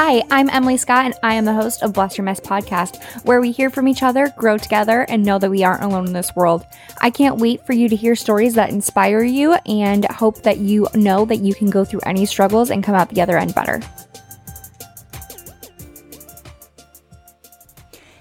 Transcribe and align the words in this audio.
Hi, 0.00 0.22
I'm 0.30 0.48
Emily 0.48 0.76
Scott, 0.76 1.06
and 1.06 1.14
I 1.24 1.34
am 1.34 1.44
the 1.44 1.52
host 1.52 1.82
of 1.82 1.92
Bless 1.92 2.16
Your 2.16 2.24
Mess 2.24 2.38
podcast, 2.38 3.02
where 3.24 3.40
we 3.40 3.50
hear 3.50 3.68
from 3.68 3.88
each 3.88 4.04
other, 4.04 4.32
grow 4.36 4.56
together, 4.56 5.00
and 5.08 5.24
know 5.24 5.40
that 5.40 5.50
we 5.50 5.64
aren't 5.64 5.82
alone 5.82 6.06
in 6.06 6.12
this 6.12 6.36
world. 6.36 6.64
I 7.00 7.10
can't 7.10 7.38
wait 7.38 7.66
for 7.66 7.72
you 7.72 7.88
to 7.88 7.96
hear 7.96 8.14
stories 8.14 8.54
that 8.54 8.70
inspire 8.70 9.24
you 9.24 9.54
and 9.66 10.04
hope 10.04 10.44
that 10.44 10.58
you 10.58 10.86
know 10.94 11.24
that 11.24 11.38
you 11.38 11.52
can 11.52 11.68
go 11.68 11.84
through 11.84 12.02
any 12.06 12.26
struggles 12.26 12.70
and 12.70 12.84
come 12.84 12.94
out 12.94 13.08
the 13.08 13.20
other 13.20 13.36
end 13.36 13.56
better. 13.56 13.80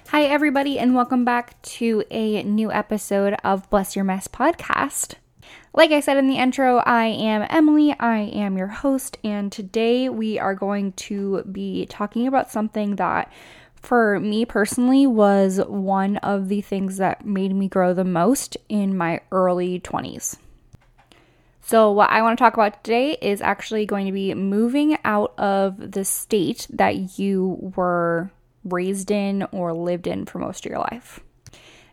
Hi, 0.07 0.23
everybody, 0.23 0.79
and 0.79 0.95
welcome 0.95 1.23
back 1.23 1.61
to 1.61 2.03
a 2.09 2.41
new 2.41 2.71
episode 2.71 3.35
of 3.43 3.69
Bless 3.69 3.95
Your 3.95 4.03
Mess 4.03 4.27
podcast. 4.27 5.13
Like 5.77 5.91
I 5.91 5.99
said 5.99 6.17
in 6.17 6.27
the 6.27 6.39
intro, 6.39 6.77
I 6.77 7.05
am 7.05 7.45
Emily. 7.51 7.95
I 7.99 8.17
am 8.17 8.57
your 8.57 8.65
host, 8.65 9.19
and 9.23 9.51
today 9.51 10.09
we 10.09 10.39
are 10.39 10.55
going 10.55 10.93
to 10.93 11.43
be 11.43 11.85
talking 11.85 12.25
about 12.25 12.49
something 12.49 12.95
that, 12.95 13.31
for 13.75 14.19
me 14.19 14.43
personally, 14.43 15.05
was 15.05 15.59
one 15.67 16.17
of 16.17 16.49
the 16.49 16.61
things 16.61 16.97
that 16.97 17.27
made 17.27 17.53
me 17.53 17.67
grow 17.67 17.93
the 17.93 18.03
most 18.03 18.57
in 18.67 18.97
my 18.97 19.21
early 19.31 19.79
20s. 19.79 20.37
So, 21.61 21.91
what 21.91 22.09
I 22.09 22.23
want 22.23 22.39
to 22.39 22.43
talk 22.43 22.55
about 22.55 22.83
today 22.83 23.15
is 23.21 23.39
actually 23.43 23.85
going 23.85 24.07
to 24.07 24.11
be 24.11 24.33
moving 24.33 24.97
out 25.05 25.37
of 25.37 25.91
the 25.91 26.05
state 26.05 26.65
that 26.71 27.19
you 27.19 27.71
were 27.75 28.31
raised 28.63 29.11
in 29.11 29.43
or 29.51 29.75
lived 29.75 30.07
in 30.07 30.25
for 30.25 30.39
most 30.39 30.65
of 30.65 30.71
your 30.71 30.79
life. 30.79 31.19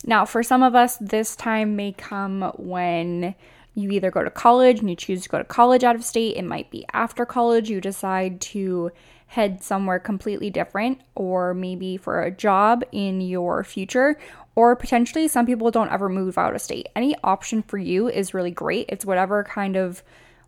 Now, 0.07 0.25
for 0.25 0.43
some 0.43 0.63
of 0.63 0.75
us, 0.75 0.97
this 1.03 1.37
time 1.37 1.77
may 1.77 1.93
come 1.93 2.51
when 2.57 3.35
you 3.75 3.91
either 3.91 4.11
go 4.11 4.23
to 4.23 4.31
college 4.31 4.81
and 4.81 4.89
you 4.89 4.97
choose 4.97 5.23
to 5.23 5.29
go 5.29 5.39
to 5.39 5.45
college 5.45 5.85
out 5.85 5.97
of 5.97 6.05
state. 6.05 6.37
It 6.37 6.45
might 6.45 6.71
be 6.71 6.87
after 6.93 7.27
college 7.27 7.69
you 7.69 7.81
decide 7.81 8.41
to 8.43 8.91
head 9.27 9.63
somewhere 9.63 9.99
completely 9.99 10.49
different, 10.49 11.01
or 11.17 11.55
maybe 11.55 11.97
for 11.97 12.23
a 12.23 12.31
job 12.31 12.85
in 12.93 13.21
your 13.21 13.65
future, 13.65 14.17
or 14.55 14.77
potentially 14.77 15.27
some 15.27 15.45
people 15.45 15.73
don't 15.73 15.91
ever 15.91 16.09
move 16.09 16.39
out 16.39 16.55
of 16.55 16.61
state. 16.61 16.89
Any 16.95 17.17
option 17.25 17.63
for 17.63 17.77
you 17.77 18.09
is 18.09 18.35
really 18.35 18.53
great. 18.53 18.87
It's 18.89 19.05
whatever 19.05 19.43
kind 19.43 19.77
of 19.77 20.05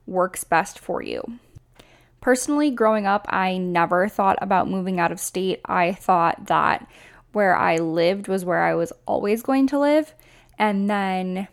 works 0.06 0.44
best 0.44 0.78
for 0.78 1.02
you. 1.02 1.38
Personally, 2.20 2.70
growing 2.70 3.06
up, 3.06 3.26
I 3.28 3.58
never 3.58 4.08
thought 4.08 4.38
about 4.40 4.70
moving 4.70 5.00
out 5.00 5.10
of 5.10 5.18
state. 5.18 5.60
I 5.64 5.92
thought 5.92 6.46
that 6.46 6.88
where 7.32 7.56
I 7.56 7.76
lived 7.78 8.28
was 8.28 8.44
where 8.44 8.62
I 8.62 8.74
was 8.74 8.92
always 9.04 9.42
going 9.42 9.66
to 9.68 9.80
live. 9.80 10.14
And 10.58 10.88
then 10.88 11.48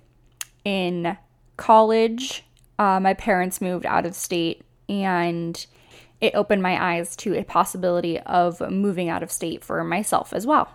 in 0.64 1.17
college, 1.58 2.44
uh, 2.80 3.00
my 3.00 3.14
parents 3.14 3.62
moved 3.62 3.86
out 3.86 4.06
of 4.06 4.16
state 4.16 4.64
and 4.90 5.66
it 6.22 6.36
opened 6.36 6.64
my 6.64 6.82
eyes 6.82 7.16
to 7.18 7.36
a 7.36 7.44
possibility 7.44 8.20
of 8.20 8.62
moving 8.72 9.09
out 9.09 9.23
of 9.23 9.32
state 9.32 9.64
for 9.64 9.84
myself 9.84 10.34
as 10.34 10.48
well. 10.48 10.70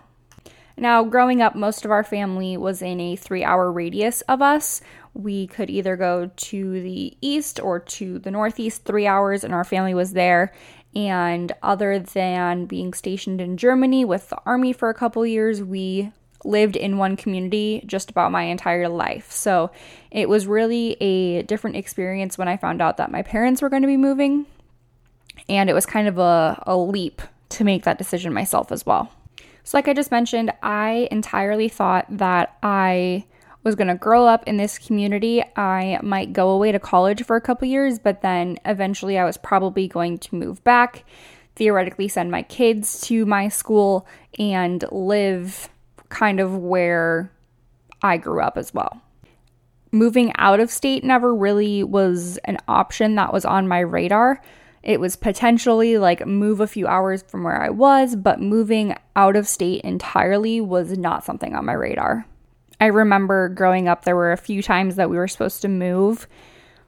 Now, 0.77 1.03
growing 1.03 1.41
up, 1.41 1.55
most 1.55 1.83
of 1.83 1.91
our 1.91 2.05
family 2.05 2.55
was 2.55 2.81
in 2.81 3.01
a 3.01 3.17
three 3.17 3.43
hour 3.43 3.71
radius 3.71 4.21
of 4.21 4.41
us. 4.41 4.81
We 5.13 5.47
could 5.47 5.69
either 5.69 5.97
go 5.97 6.31
to 6.33 6.81
the 6.81 7.17
east 7.19 7.59
or 7.59 7.79
to 7.79 8.19
the 8.19 8.31
northeast, 8.31 8.85
three 8.85 9.05
hours, 9.05 9.43
and 9.43 9.53
our 9.53 9.65
family 9.65 9.93
was 9.93 10.13
there. 10.13 10.53
And 10.95 11.51
other 11.61 11.99
than 11.99 12.65
being 12.65 12.93
stationed 12.93 13.41
in 13.41 13.57
Germany 13.57 14.05
with 14.05 14.29
the 14.29 14.39
army 14.45 14.71
for 14.71 14.89
a 14.89 14.93
couple 14.93 15.25
years, 15.25 15.61
we 15.61 16.11
lived 16.43 16.75
in 16.75 16.97
one 16.97 17.15
community 17.15 17.83
just 17.85 18.09
about 18.09 18.31
my 18.31 18.43
entire 18.43 18.87
life. 18.87 19.31
So 19.31 19.71
it 20.11 20.29
was 20.29 20.47
really 20.47 20.93
a 21.01 21.43
different 21.43 21.75
experience 21.75 22.37
when 22.37 22.47
I 22.47 22.57
found 22.57 22.81
out 22.81 22.97
that 22.97 23.11
my 23.11 23.21
parents 23.21 23.61
were 23.61 23.69
going 23.69 23.81
to 23.81 23.87
be 23.87 23.97
moving. 23.97 24.45
And 25.47 25.69
it 25.69 25.73
was 25.73 25.85
kind 25.85 26.07
of 26.07 26.17
a, 26.17 26.61
a 26.65 26.77
leap 26.77 27.21
to 27.49 27.63
make 27.63 27.83
that 27.83 27.97
decision 27.97 28.33
myself 28.33 28.71
as 28.71 28.85
well. 28.85 29.11
So, 29.63 29.77
like 29.77 29.87
I 29.87 29.93
just 29.93 30.11
mentioned, 30.11 30.51
I 30.63 31.07
entirely 31.11 31.69
thought 31.69 32.05
that 32.09 32.57
I 32.63 33.25
was 33.63 33.75
going 33.75 33.87
to 33.87 33.95
grow 33.95 34.25
up 34.25 34.47
in 34.47 34.57
this 34.57 34.77
community. 34.77 35.43
I 35.55 35.99
might 36.01 36.33
go 36.33 36.49
away 36.49 36.71
to 36.71 36.79
college 36.79 37.23
for 37.23 37.35
a 37.35 37.41
couple 37.41 37.67
years, 37.67 37.99
but 37.99 38.21
then 38.21 38.57
eventually 38.65 39.17
I 39.17 39.25
was 39.25 39.37
probably 39.37 39.87
going 39.87 40.17
to 40.19 40.35
move 40.35 40.63
back, 40.63 41.03
theoretically, 41.55 42.07
send 42.07 42.31
my 42.31 42.41
kids 42.43 43.01
to 43.01 43.25
my 43.25 43.49
school, 43.49 44.07
and 44.37 44.83
live 44.91 45.69
kind 46.09 46.39
of 46.39 46.55
where 46.57 47.31
I 48.01 48.17
grew 48.17 48.41
up 48.41 48.57
as 48.57 48.73
well. 48.73 49.01
Moving 49.91 50.31
out 50.37 50.59
of 50.59 50.69
state 50.69 51.03
never 51.03 51.33
really 51.33 51.83
was 51.83 52.37
an 52.45 52.57
option 52.67 53.15
that 53.15 53.33
was 53.33 53.45
on 53.45 53.67
my 53.67 53.79
radar. 53.79 54.41
It 54.83 54.99
was 54.99 55.15
potentially 55.15 55.97
like 55.97 56.25
move 56.25 56.59
a 56.59 56.67
few 56.67 56.87
hours 56.87 57.23
from 57.23 57.43
where 57.43 57.61
I 57.61 57.69
was, 57.69 58.15
but 58.15 58.39
moving 58.39 58.95
out 59.15 59.35
of 59.35 59.47
state 59.47 59.81
entirely 59.81 60.61
was 60.61 60.97
not 60.97 61.25
something 61.25 61.55
on 61.55 61.65
my 61.65 61.73
radar. 61.73 62.25
I 62.79 62.85
remember 62.85 63.49
growing 63.49 63.87
up, 63.87 64.05
there 64.05 64.15
were 64.15 64.31
a 64.31 64.37
few 64.37 64.63
times 64.63 64.95
that 64.95 65.09
we 65.09 65.17
were 65.17 65.27
supposed 65.27 65.61
to 65.63 65.67
move 65.67 66.27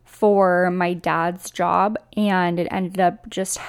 for 0.05 0.71
my 0.71 0.93
dad's 0.93 1.51
job, 1.51 1.97
and 2.15 2.59
it 2.59 2.67
ended 2.71 2.99
up 2.99 3.29
just 3.29 3.59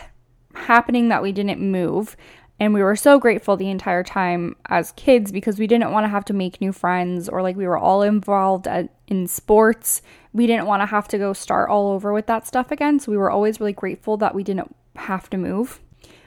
happening 0.54 1.08
that 1.08 1.22
we 1.22 1.32
didn't 1.32 1.60
move. 1.60 2.16
And 2.62 2.73
we 2.73 2.84
were 2.84 2.95
so 2.95 3.19
grateful 3.19 3.56
the 3.56 3.71
entire 3.71 4.05
time 4.05 4.55
as 4.67 4.93
kids 4.93 5.33
because 5.33 5.59
we 5.59 5.67
didn't 5.67 5.91
want 5.91 6.05
to 6.05 6.09
have 6.09 6.25
to 6.27 6.33
make 6.33 6.61
new 6.61 6.71
friends 6.71 7.28
or 7.28 7.43
like 7.43 7.56
we 7.56 7.67
were 7.67 7.77
all 7.77 8.03
involved 8.03 8.69
at, 8.69 8.89
in 9.09 9.27
sports. 9.27 10.00
We 10.33 10.47
didn't 10.47 10.67
want 10.67 10.81
to 10.81 10.87
have 10.87 11.09
to 11.09 11.19
go 11.19 11.33
start 11.33 11.71
all 11.71 11.91
over 11.91 12.12
with 12.12 12.28
that 12.28 12.47
stuff 12.47 12.71
again. 12.71 13.00
So 13.00 13.11
we 13.11 13.19
were 13.19 13.33
always 13.33 13.59
really 13.59 13.73
grateful 13.73 14.17
that 14.19 14.33
we 14.33 14.45
didn't 14.45 14.77
have 14.95 15.28
to 15.31 15.37
move. 15.37 15.81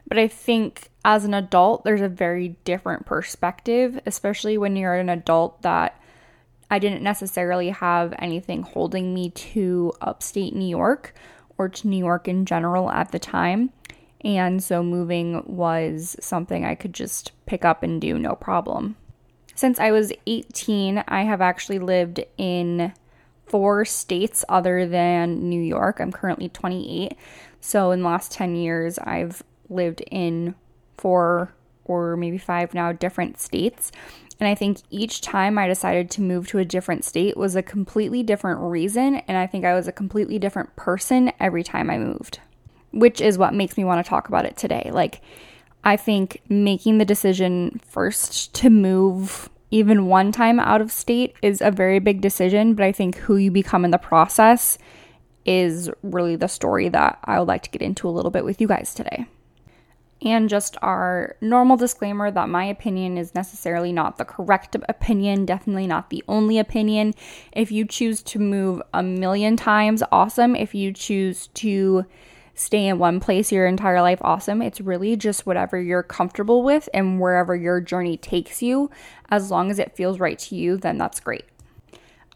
But 0.10 0.18
I 0.18 0.28
think 0.28 0.90
as 1.06 1.24
an 1.24 1.34
adult, 1.34 1.86
there's 1.86 2.02
a 2.02 2.10
very 2.10 2.58
different 2.66 3.06
perspective, 3.06 3.98
especially 4.06 4.58
when 4.58 4.76
you're 4.76 4.96
an 4.96 5.08
adult 5.08 5.62
that 5.62 5.98
I 6.70 6.80
didn't 6.80 7.02
necessarily 7.02 7.70
have 7.70 8.14
anything 8.20 8.64
holding 8.64 9.14
me 9.14 9.30
to 9.30 9.94
upstate 10.02 10.54
New 10.54 10.68
York 10.68 11.16
or 11.58 11.70
to 11.70 11.88
New 11.88 11.96
York 11.96 12.28
in 12.28 12.46
general 12.46 12.92
at 12.92 13.14
the 13.14 13.20
time. 13.20 13.72
And 14.26 14.62
so 14.62 14.82
moving 14.82 15.44
was 15.46 16.16
something 16.20 16.66
I 16.66 16.74
could 16.74 16.94
just 16.94 17.32
pick 17.46 17.64
up 17.64 17.84
and 17.84 18.02
do 18.02 18.18
no 18.18 18.34
problem. 18.34 18.96
Since 19.54 19.80
I 19.80 19.92
was 19.92 20.12
18, 20.26 21.04
I 21.08 21.22
have 21.22 21.42
actually 21.42 21.78
lived 21.78 22.20
in 22.38 22.92
four 23.46 23.86
states 23.86 24.44
other 24.50 24.88
than 24.88 25.48
New 25.48 25.62
York. 25.62 26.00
I'm 26.00 26.12
currently 26.12 26.50
28. 26.50 27.16
So 27.62 27.92
in 27.92 28.02
the 28.02 28.08
last 28.08 28.32
10 28.32 28.56
years, 28.56 28.98
I've 28.98 29.44
lived 29.70 30.02
in 30.10 30.56
four 30.98 31.54
or 31.86 32.18
maybe 32.18 32.40
five 32.40 32.74
now 32.74 32.92
different 32.92 33.40
states. 33.40 33.92
And 34.40 34.50
I 34.50 34.56
think 34.56 34.80
each 34.90 35.22
time 35.22 35.60
I 35.60 35.68
decided 35.68 36.10
to 36.12 36.22
move 36.22 36.48
to 36.48 36.58
a 36.58 36.66
different 36.66 37.06
state 37.06 37.38
was 37.38 37.56
a 37.56 37.62
completely 37.62 38.24
different 38.24 38.60
reason. 38.60 39.18
And 39.28 39.38
I 39.38 39.46
think 39.46 39.66
I 39.66 39.76
was 39.76 39.88
a 39.88 39.92
completely 39.92 40.40
different 40.40 40.76
person 40.76 41.32
every 41.40 41.64
time 41.64 41.92
I 41.92 42.00
moved 42.00 42.40
which 42.96 43.20
is 43.22 43.38
what 43.38 43.54
makes 43.54 43.78
me 43.78 43.84
want 43.84 44.04
to 44.04 44.10
talk 44.10 44.30
about 44.30 44.46
it 44.46 44.56
today. 44.58 44.90
Like, 44.92 45.22
I 45.84 45.98
think 45.98 46.42
making 46.50 46.98
the 46.98 47.06
decision 47.06 47.80
first 47.88 48.54
to 48.56 48.70
move 48.70 49.50
even 49.70 50.08
one 50.08 50.32
time 50.32 50.60
out 50.60 50.82
of 50.82 50.92
state 50.92 51.36
is 51.42 51.62
a 51.62 51.70
very 51.70 52.00
big 52.00 52.22
decision, 52.22 52.74
but 52.74 52.86
I 52.86 52.92
think 52.92 53.18
who 53.18 53.36
you 53.36 53.52
become 53.52 53.84
in 53.84 53.92
the 53.92 53.98
process 53.98 54.78
is 55.46 55.90
really 56.02 56.38
the 56.38 56.48
story 56.48 56.88
that 56.90 57.20
I 57.26 57.38
would 57.38 57.48
like 57.48 57.64
to 57.64 57.70
get 57.70 57.82
into 57.82 58.08
a 58.08 58.12
little 58.12 58.32
bit 58.32 58.46
with 58.46 58.62
you 58.62 58.68
guys 58.68 58.96
today. 58.96 59.28
And 60.22 60.50
just 60.50 60.78
our 60.82 61.36
normal 61.42 61.76
disclaimer 61.76 62.32
that 62.32 62.50
my 62.50 62.64
opinion 62.64 63.18
is 63.18 63.36
necessarily 63.36 63.92
not 63.92 64.18
the 64.18 64.26
correct 64.26 64.76
opinion, 64.88 65.46
definitely 65.46 65.86
not 65.86 66.10
the 66.10 66.24
only 66.28 66.58
opinion. 66.58 67.14
If 67.52 67.72
you 67.72 67.86
choose 67.86 68.24
to 68.24 68.40
move 68.40 68.82
a 68.94 69.04
million 69.04 69.58
times, 69.58 70.02
awesome. 70.12 70.56
If 70.56 70.74
you 70.74 70.94
choose 70.94 71.48
to 71.48 72.06
stay 72.56 72.88
in 72.88 72.98
one 72.98 73.20
place 73.20 73.52
your 73.52 73.68
entire 73.68 74.02
life, 74.02 74.20
awesome. 74.22 74.62
It's 74.62 74.82
really 74.82 75.16
just 75.16 75.46
whatever 75.46 75.80
you're 75.80 76.04
comfortable 76.04 76.64
with 76.64 76.90
and 76.94 77.20
wherever 77.20 77.56
your 77.56 77.82
journey 77.82 78.18
takes 78.18 78.64
you. 78.64 78.90
As 79.30 79.52
long 79.52 79.70
as 79.70 79.78
it 79.78 79.96
feels 79.96 80.20
right 80.20 80.40
to 80.40 80.56
you, 80.56 80.78
then 80.78 80.98
that's 80.98 81.20
great. 81.20 81.44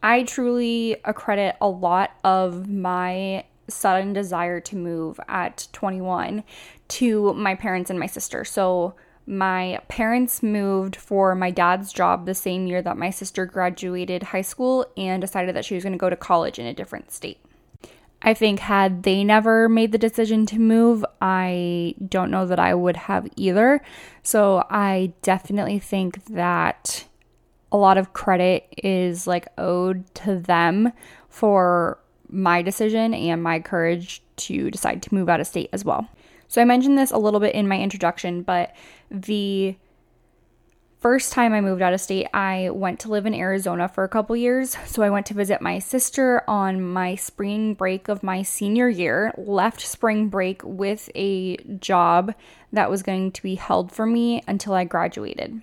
I 0.04 0.24
truly 0.24 0.98
accredit 1.06 1.56
a 1.60 1.68
lot 1.68 2.12
of 2.24 2.70
my 2.70 3.46
sudden 3.70 4.14
desire 4.14 4.60
to 4.60 4.76
move 4.76 5.20
at 5.28 5.68
21 5.72 6.44
to 6.88 7.34
my 7.34 7.56
parents 7.56 7.90
and 7.90 8.00
my 8.00 8.08
sister. 8.08 8.44
So, 8.44 8.96
my 9.26 9.80
parents 9.90 10.42
moved 10.42 10.96
for 10.96 11.36
my 11.36 11.52
dad's 11.52 11.94
job 11.94 12.26
the 12.26 12.34
same 12.34 12.66
year 12.66 12.82
that 12.82 12.98
my 12.98 13.12
sister 13.12 13.46
graduated 13.46 14.24
high 14.24 14.42
school 14.42 14.88
and 14.98 15.22
decided 15.22 15.56
that 15.56 15.66
she 15.66 15.76
was 15.76 15.84
going 15.84 15.94
to 15.94 16.00
go 16.00 16.10
to 16.10 16.16
college 16.16 16.58
in 16.58 16.66
a 16.66 16.74
different 16.74 17.12
state. 17.12 17.38
I 18.22 18.34
think 18.34 18.60
had 18.60 19.04
they 19.04 19.24
never 19.24 19.70
made 19.70 19.92
the 19.92 19.98
decision 19.98 20.46
to 20.48 20.60
move, 20.60 21.06
I 21.22 21.96
don't 22.06 22.32
know 22.32 22.46
that 22.46 22.60
I 22.60 22.74
would 22.74 22.98
have 22.98 23.28
either. 23.36 23.82
So 24.24 24.66
I 24.70 25.14
definitely 25.22 25.80
think 25.80 26.26
that 26.26 27.06
a 27.72 27.78
lot 27.78 27.98
of 27.98 28.14
credit 28.14 28.68
is 28.78 29.26
like 29.26 29.48
owed 29.58 30.14
to 30.16 30.36
them 30.36 30.92
for 31.30 32.00
my 32.30 32.62
decision 32.62 33.14
and 33.14 33.42
my 33.42 33.60
courage 33.60 34.22
to 34.36 34.70
decide 34.70 35.02
to 35.04 35.14
move 35.14 35.30
out 35.30 35.40
of 35.40 35.48
state 35.48 35.70
as 35.72 35.86
well. 35.86 36.08
So 36.48 36.62
I 36.62 36.66
mentioned 36.66 36.98
this 36.98 37.12
a 37.12 37.18
little 37.18 37.40
bit 37.40 37.56
in 37.56 37.68
my 37.68 37.80
introduction, 37.80 38.42
but 38.42 38.76
the 39.10 39.76
first 41.00 41.32
time 41.32 41.54
I 41.54 41.62
moved 41.62 41.82
out 41.82 41.94
of 41.94 42.02
state, 42.02 42.28
I 42.34 42.70
went 42.72 43.00
to 43.02 43.10
live 43.10 43.26
in 43.26 43.34
Arizona 43.34 43.88
for 43.88 44.04
a 44.04 44.10
couple 44.10 44.36
years. 44.36 44.78
So 44.86 45.02
I 45.02 45.10
went 45.10 45.26
to 45.28 45.34
visit 45.34 45.62
my 45.62 45.80
sister 45.80 46.44
on 46.48 46.82
my 46.82 47.16
spring 47.16 47.74
break 47.74 48.08
of 48.10 48.24
my 48.24 48.42
senior 48.42 48.90
year, 48.90 49.34
left 49.38 49.82
spring 49.82 50.28
break 50.28 50.62
with 50.64 51.10
a 51.16 51.58
job 51.80 52.34
that 52.74 52.90
was 52.90 53.04
going 53.04 53.32
to 53.32 53.44
be 53.44 53.56
held 53.56 53.92
for 53.92 54.06
me 54.06 54.44
until 54.48 54.74
I 54.74 54.84
graduated. 54.84 55.62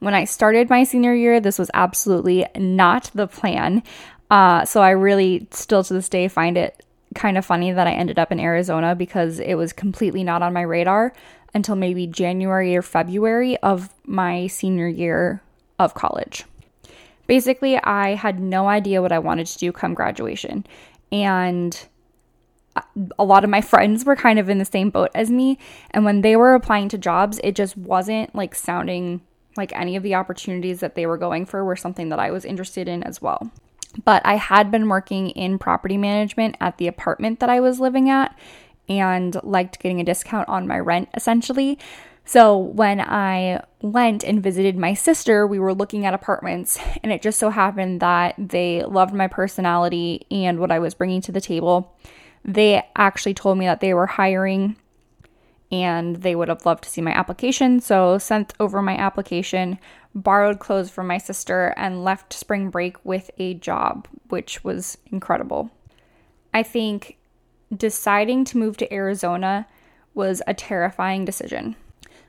When 0.00 0.14
I 0.14 0.24
started 0.24 0.68
my 0.68 0.84
senior 0.84 1.14
year, 1.14 1.40
this 1.40 1.58
was 1.58 1.70
absolutely 1.72 2.46
not 2.56 3.10
the 3.14 3.28
plan. 3.28 3.82
Uh, 4.30 4.64
so 4.64 4.82
I 4.82 4.90
really 4.90 5.46
still 5.52 5.84
to 5.84 5.94
this 5.94 6.08
day 6.08 6.28
find 6.28 6.58
it 6.58 6.84
kind 7.14 7.38
of 7.38 7.46
funny 7.46 7.72
that 7.72 7.86
I 7.86 7.92
ended 7.92 8.18
up 8.18 8.32
in 8.32 8.40
Arizona 8.40 8.94
because 8.94 9.38
it 9.38 9.54
was 9.54 9.72
completely 9.72 10.24
not 10.24 10.42
on 10.42 10.52
my 10.52 10.62
radar 10.62 11.14
until 11.56 11.74
maybe 11.74 12.06
January 12.06 12.76
or 12.76 12.82
February 12.82 13.56
of 13.58 13.92
my 14.04 14.46
senior 14.46 14.86
year 14.86 15.42
of 15.78 15.94
college. 15.94 16.44
Basically, 17.26 17.76
I 17.78 18.14
had 18.14 18.38
no 18.38 18.68
idea 18.68 19.02
what 19.02 19.10
I 19.10 19.18
wanted 19.18 19.48
to 19.48 19.58
do 19.58 19.72
come 19.72 19.94
graduation. 19.94 20.64
And 21.10 21.86
a 23.18 23.24
lot 23.24 23.42
of 23.42 23.50
my 23.50 23.60
friends 23.62 24.04
were 24.04 24.14
kind 24.14 24.38
of 24.38 24.48
in 24.48 24.58
the 24.58 24.64
same 24.64 24.90
boat 24.90 25.10
as 25.14 25.30
me. 25.30 25.58
And 25.90 26.04
when 26.04 26.20
they 26.20 26.36
were 26.36 26.54
applying 26.54 26.88
to 26.90 26.98
jobs, 26.98 27.40
it 27.42 27.56
just 27.56 27.76
wasn't 27.76 28.34
like 28.34 28.54
sounding 28.54 29.22
like 29.56 29.72
any 29.74 29.96
of 29.96 30.02
the 30.02 30.14
opportunities 30.14 30.80
that 30.80 30.94
they 30.94 31.06
were 31.06 31.16
going 31.16 31.46
for 31.46 31.64
were 31.64 31.76
something 31.76 32.10
that 32.10 32.20
I 32.20 32.30
was 32.30 32.44
interested 32.44 32.86
in 32.86 33.02
as 33.02 33.22
well. 33.22 33.50
But 34.04 34.20
I 34.26 34.34
had 34.36 34.70
been 34.70 34.90
working 34.90 35.30
in 35.30 35.58
property 35.58 35.96
management 35.96 36.56
at 36.60 36.76
the 36.76 36.86
apartment 36.86 37.40
that 37.40 37.48
I 37.48 37.60
was 37.60 37.80
living 37.80 38.10
at 38.10 38.36
and 38.88 39.36
liked 39.42 39.80
getting 39.80 40.00
a 40.00 40.04
discount 40.04 40.48
on 40.48 40.66
my 40.66 40.78
rent 40.78 41.08
essentially. 41.14 41.78
So 42.28 42.58
when 42.58 43.00
I 43.00 43.62
went 43.80 44.24
and 44.24 44.42
visited 44.42 44.76
my 44.76 44.94
sister, 44.94 45.46
we 45.46 45.60
were 45.60 45.72
looking 45.72 46.04
at 46.06 46.12
apartments, 46.12 46.76
and 47.04 47.12
it 47.12 47.22
just 47.22 47.38
so 47.38 47.50
happened 47.50 48.00
that 48.00 48.34
they 48.36 48.82
loved 48.82 49.14
my 49.14 49.28
personality 49.28 50.26
and 50.28 50.58
what 50.58 50.72
I 50.72 50.80
was 50.80 50.94
bringing 50.94 51.20
to 51.22 51.32
the 51.32 51.40
table. 51.40 51.96
They 52.44 52.82
actually 52.96 53.34
told 53.34 53.58
me 53.58 53.66
that 53.66 53.80
they 53.80 53.94
were 53.94 54.06
hiring 54.06 54.76
and 55.70 56.16
they 56.16 56.34
would 56.34 56.48
have 56.48 56.66
loved 56.66 56.84
to 56.84 56.90
see 56.90 57.00
my 57.00 57.12
application. 57.12 57.80
So, 57.80 58.18
sent 58.18 58.54
over 58.58 58.82
my 58.82 58.96
application, 58.96 59.78
borrowed 60.14 60.58
clothes 60.58 60.90
from 60.90 61.06
my 61.06 61.18
sister, 61.18 61.74
and 61.76 62.04
left 62.04 62.32
spring 62.32 62.70
break 62.70 63.04
with 63.04 63.30
a 63.38 63.54
job, 63.54 64.08
which 64.28 64.64
was 64.64 64.98
incredible. 65.10 65.70
I 66.54 66.62
think 66.62 67.15
deciding 67.74 68.44
to 68.46 68.58
move 68.58 68.76
to 68.76 68.92
Arizona 68.92 69.66
was 70.14 70.42
a 70.46 70.54
terrifying 70.54 71.24
decision. 71.24 71.76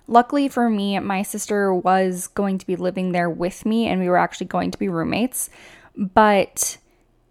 Luckily 0.08 0.48
for 0.48 0.70
me, 0.70 0.98
my 1.00 1.22
sister 1.22 1.74
was 1.74 2.28
going 2.28 2.58
to 2.58 2.68
be 2.68 2.76
living 2.76 3.12
there 3.12 3.30
with 3.30 3.66
me, 3.66 3.88
and 3.88 4.00
we 4.00 4.10
were 4.10 4.18
actually 4.18 4.48
going 4.48 4.72
to 4.72 4.78
be 4.78 4.88
roommates. 4.88 5.50
But 5.96 6.78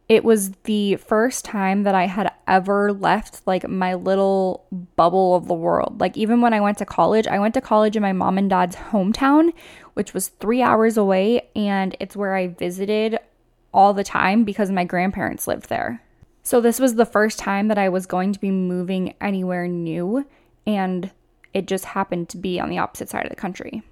it 0.08 0.24
was 0.24 0.50
the 0.64 0.96
first 0.96 1.44
time 1.44 1.82
that 1.82 1.94
I 1.94 2.06
had 2.06 2.30
ever 2.46 2.92
left 2.92 3.42
like 3.46 3.68
my 3.68 3.94
little 3.94 4.66
bubble 4.94 5.34
of 5.34 5.48
the 5.48 5.54
world. 5.54 6.00
Like, 6.00 6.16
even 6.16 6.40
when 6.40 6.54
I 6.54 6.60
went 6.60 6.78
to 6.78 6.84
college, 6.84 7.26
I 7.26 7.38
went 7.38 7.54
to 7.54 7.60
college 7.60 7.96
in 7.96 8.02
my 8.02 8.12
mom 8.12 8.38
and 8.38 8.48
dad's 8.48 8.76
hometown, 8.76 9.52
which 9.94 10.14
was 10.14 10.28
three 10.28 10.62
hours 10.62 10.96
away, 10.96 11.48
and 11.56 11.96
it's 11.98 12.14
where 12.14 12.36
I 12.36 12.48
visited 12.48 13.18
all 13.72 13.94
the 13.94 14.04
time 14.04 14.44
because 14.44 14.70
my 14.70 14.84
grandparents 14.84 15.48
lived 15.48 15.68
there. 15.68 16.02
So, 16.46 16.60
this 16.60 16.78
was 16.78 16.94
the 16.94 17.04
first 17.04 17.40
time 17.40 17.66
that 17.66 17.76
I 17.76 17.88
was 17.88 18.06
going 18.06 18.32
to 18.32 18.38
be 18.38 18.52
moving 18.52 19.16
anywhere 19.20 19.66
new, 19.66 20.24
and 20.64 21.10
it 21.52 21.66
just 21.66 21.86
happened 21.86 22.28
to 22.28 22.36
be 22.36 22.60
on 22.60 22.70
the 22.70 22.78
opposite 22.78 23.08
side 23.08 23.24
of 23.24 23.30
the 23.30 23.34
country. 23.34 23.82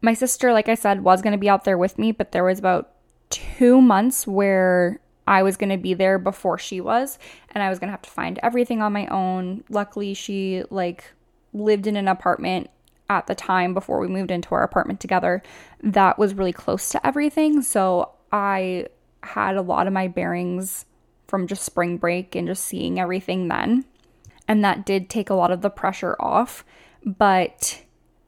My 0.00 0.14
sister, 0.14 0.54
like 0.54 0.70
I 0.70 0.74
said, 0.74 1.04
was 1.04 1.20
going 1.20 1.34
to 1.34 1.38
be 1.38 1.50
out 1.50 1.64
there 1.64 1.76
with 1.76 1.98
me, 1.98 2.10
but 2.10 2.32
there 2.32 2.44
was 2.44 2.58
about 2.58 2.92
two 3.28 3.82
months 3.82 4.26
where 4.26 5.00
I 5.26 5.42
was 5.42 5.58
going 5.58 5.68
to 5.68 5.76
be 5.76 5.92
there 5.92 6.18
before 6.18 6.56
she 6.56 6.80
was 6.80 7.18
and 7.50 7.62
I 7.62 7.68
was 7.68 7.78
going 7.78 7.88
to 7.88 7.92
have 7.92 8.00
to 8.00 8.10
find 8.10 8.40
everything 8.42 8.80
on 8.80 8.94
my 8.94 9.06
own. 9.08 9.62
Luckily, 9.68 10.14
she 10.14 10.62
like 10.70 11.12
lived 11.52 11.86
in 11.86 11.96
an 11.96 12.08
apartment 12.08 12.70
at 13.10 13.26
the 13.26 13.34
time 13.34 13.74
before 13.74 14.00
we 14.00 14.08
moved 14.08 14.30
into 14.30 14.54
our 14.54 14.62
apartment 14.62 14.98
together 14.98 15.42
that 15.82 16.18
was 16.18 16.32
really 16.32 16.54
close 16.54 16.88
to 16.88 17.06
everything. 17.06 17.60
So 17.60 18.12
I 18.32 18.86
had 19.22 19.56
a 19.56 19.62
lot 19.62 19.86
of 19.86 19.92
my 19.92 20.08
bearings 20.08 20.86
from 21.32 21.46
just 21.46 21.62
spring 21.64 21.96
break 21.96 22.36
and 22.36 22.46
just 22.46 22.62
seeing 22.62 23.00
everything 23.00 23.48
then. 23.48 23.86
And 24.46 24.62
that 24.62 24.84
did 24.84 25.08
take 25.08 25.30
a 25.30 25.34
lot 25.34 25.50
of 25.50 25.62
the 25.62 25.70
pressure 25.70 26.14
off, 26.20 26.62
but 27.06 27.82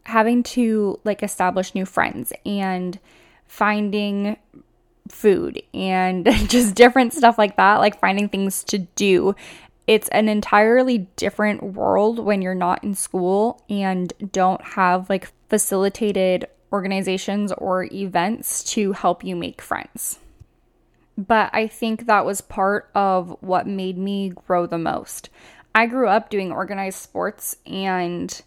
having 0.05 0.43
to 0.43 0.99
like 1.05 1.23
establish 1.23 1.75
new 1.75 1.85
friends 1.85 2.33
and 2.47 2.99
finding 3.47 4.39
food 5.09 5.63
and 5.75 6.25
just 6.49 6.75
different 6.75 7.13
stuff 7.13 7.37
like 7.37 7.59
that, 7.59 7.77
like 7.77 8.01
finding 8.01 8.31
things 8.31 8.65
to 8.65 8.79
do. 8.79 9.37
It's 9.87 10.09
an 10.09 10.31
entirely 10.31 11.07
different 11.17 11.63
world 11.63 12.19
when 12.19 12.41
you're 12.41 12.55
not 12.55 12.83
in 12.83 12.95
school 12.95 13.63
and 13.69 14.15
don't 14.33 14.65
have 14.65 15.11
like 15.11 15.31
facilitated 15.51 16.47
organizations 16.73 17.53
or 17.59 17.85
events 17.93 18.65
to 18.73 18.93
help 18.93 19.23
you 19.23 19.37
make 19.37 19.61
friends. 19.61 20.21
But 21.17 21.51
I 21.53 21.67
think 21.67 22.07
that 22.07 22.27
was 22.27 22.41
part 22.41 22.91
of 22.95 23.37
what 23.41 23.67
made 23.67 23.97
me 23.97 24.31
grow 24.31 24.67
the 24.67 24.79
most. 24.79 25.31
I 25.75 25.87
grew 25.87 26.09
up 26.09 26.31
doing 26.31 26.53
organized 26.53 27.01
sports 27.01 27.57
and 27.67 28.43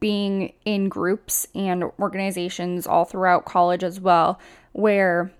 being 0.00 0.52
in 0.64 0.88
groups 0.88 1.46
and 1.54 1.84
organizations 1.98 2.86
all 2.86 3.04
throughout 3.04 3.44
college 3.44 3.82
as 3.82 4.00
well, 4.00 4.38
where 4.72 5.32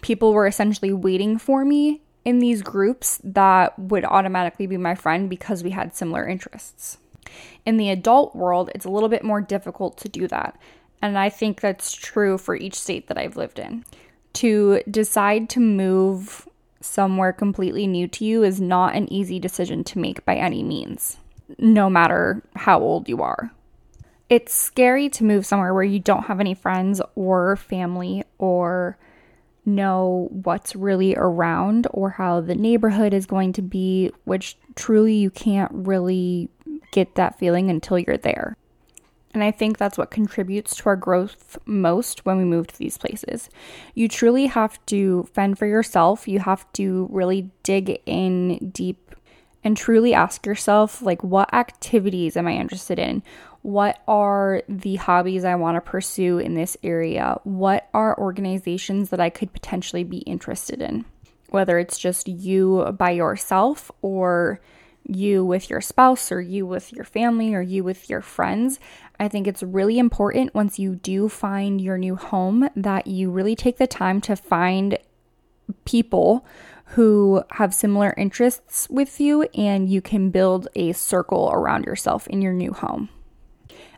people 0.00 0.32
were 0.32 0.46
essentially 0.46 0.92
waiting 0.92 1.38
for 1.38 1.64
me 1.64 2.00
in 2.24 2.38
these 2.38 2.62
groups 2.62 3.20
that 3.22 3.78
would 3.78 4.04
automatically 4.04 4.66
be 4.66 4.76
my 4.76 4.94
friend 4.94 5.28
because 5.28 5.62
we 5.62 5.70
had 5.70 5.94
similar 5.94 6.26
interests. 6.26 6.98
In 7.64 7.76
the 7.76 7.90
adult 7.90 8.34
world, 8.34 8.70
it's 8.74 8.84
a 8.84 8.90
little 8.90 9.08
bit 9.08 9.22
more 9.22 9.40
difficult 9.40 9.96
to 9.98 10.08
do 10.08 10.26
that. 10.28 10.58
And 11.02 11.18
I 11.18 11.28
think 11.28 11.60
that's 11.60 11.92
true 11.92 12.36
for 12.36 12.54
each 12.54 12.78
state 12.78 13.08
that 13.08 13.18
I've 13.18 13.36
lived 13.36 13.58
in. 13.58 13.84
To 14.34 14.80
decide 14.90 15.48
to 15.50 15.60
move 15.60 16.48
somewhere 16.80 17.32
completely 17.32 17.86
new 17.86 18.08
to 18.08 18.24
you 18.24 18.42
is 18.42 18.60
not 18.60 18.94
an 18.94 19.12
easy 19.12 19.38
decision 19.38 19.84
to 19.84 19.98
make 19.98 20.24
by 20.24 20.36
any 20.36 20.62
means, 20.62 21.18
no 21.58 21.90
matter 21.90 22.42
how 22.56 22.80
old 22.80 23.08
you 23.08 23.22
are. 23.22 23.50
It's 24.28 24.54
scary 24.54 25.08
to 25.10 25.24
move 25.24 25.44
somewhere 25.44 25.74
where 25.74 25.82
you 25.82 25.98
don't 25.98 26.26
have 26.26 26.40
any 26.40 26.54
friends 26.54 27.02
or 27.16 27.56
family 27.56 28.22
or 28.38 28.96
know 29.66 30.28
what's 30.30 30.76
really 30.76 31.14
around 31.16 31.86
or 31.90 32.10
how 32.10 32.40
the 32.40 32.54
neighborhood 32.54 33.12
is 33.12 33.26
going 33.26 33.52
to 33.54 33.62
be, 33.62 34.10
which 34.24 34.56
truly 34.76 35.14
you 35.14 35.30
can't 35.30 35.70
really 35.74 36.48
get 36.92 37.16
that 37.16 37.38
feeling 37.38 37.68
until 37.70 37.98
you're 37.98 38.16
there. 38.16 38.56
And 39.32 39.44
I 39.44 39.52
think 39.52 39.78
that's 39.78 39.96
what 39.96 40.10
contributes 40.10 40.74
to 40.76 40.86
our 40.86 40.96
growth 40.96 41.56
most 41.64 42.26
when 42.26 42.36
we 42.36 42.44
move 42.44 42.66
to 42.66 42.78
these 42.78 42.98
places. 42.98 43.48
You 43.94 44.08
truly 44.08 44.46
have 44.46 44.84
to 44.86 45.28
fend 45.34 45.58
for 45.58 45.66
yourself. 45.66 46.26
You 46.26 46.40
have 46.40 46.70
to 46.74 47.08
really 47.12 47.50
dig 47.62 48.00
in 48.06 48.70
deep 48.70 49.14
and 49.62 49.76
truly 49.76 50.14
ask 50.14 50.46
yourself, 50.46 51.02
like, 51.02 51.22
what 51.22 51.52
activities 51.52 52.36
am 52.36 52.48
I 52.48 52.52
interested 52.52 52.98
in? 52.98 53.22
What 53.62 54.02
are 54.08 54.62
the 54.68 54.96
hobbies 54.96 55.44
I 55.44 55.54
want 55.54 55.76
to 55.76 55.82
pursue 55.82 56.38
in 56.38 56.54
this 56.54 56.76
area? 56.82 57.38
What 57.44 57.88
are 57.92 58.18
organizations 58.18 59.10
that 59.10 59.20
I 59.20 59.28
could 59.28 59.52
potentially 59.52 60.02
be 60.02 60.18
interested 60.18 60.80
in? 60.80 61.04
Whether 61.50 61.78
it's 61.78 61.98
just 61.98 62.26
you 62.26 62.90
by 62.96 63.10
yourself 63.10 63.90
or 64.00 64.60
you 65.04 65.44
with 65.44 65.70
your 65.70 65.80
spouse 65.80 66.30
or 66.30 66.40
you 66.40 66.66
with 66.66 66.92
your 66.92 67.04
family 67.04 67.54
or 67.54 67.62
you 67.62 67.82
with 67.84 68.08
your 68.08 68.20
friends. 68.20 68.78
I 69.18 69.28
think 69.28 69.46
it's 69.46 69.62
really 69.62 69.98
important 69.98 70.54
once 70.54 70.78
you 70.78 70.96
do 70.96 71.28
find 71.28 71.80
your 71.80 71.98
new 71.98 72.16
home 72.16 72.68
that 72.76 73.06
you 73.06 73.30
really 73.30 73.56
take 73.56 73.78
the 73.78 73.86
time 73.86 74.20
to 74.22 74.36
find 74.36 74.98
people 75.84 76.46
who 76.94 77.42
have 77.52 77.74
similar 77.74 78.14
interests 78.16 78.88
with 78.90 79.20
you 79.20 79.42
and 79.54 79.88
you 79.88 80.00
can 80.00 80.30
build 80.30 80.68
a 80.74 80.92
circle 80.92 81.50
around 81.52 81.84
yourself 81.84 82.26
in 82.26 82.42
your 82.42 82.52
new 82.52 82.72
home. 82.72 83.08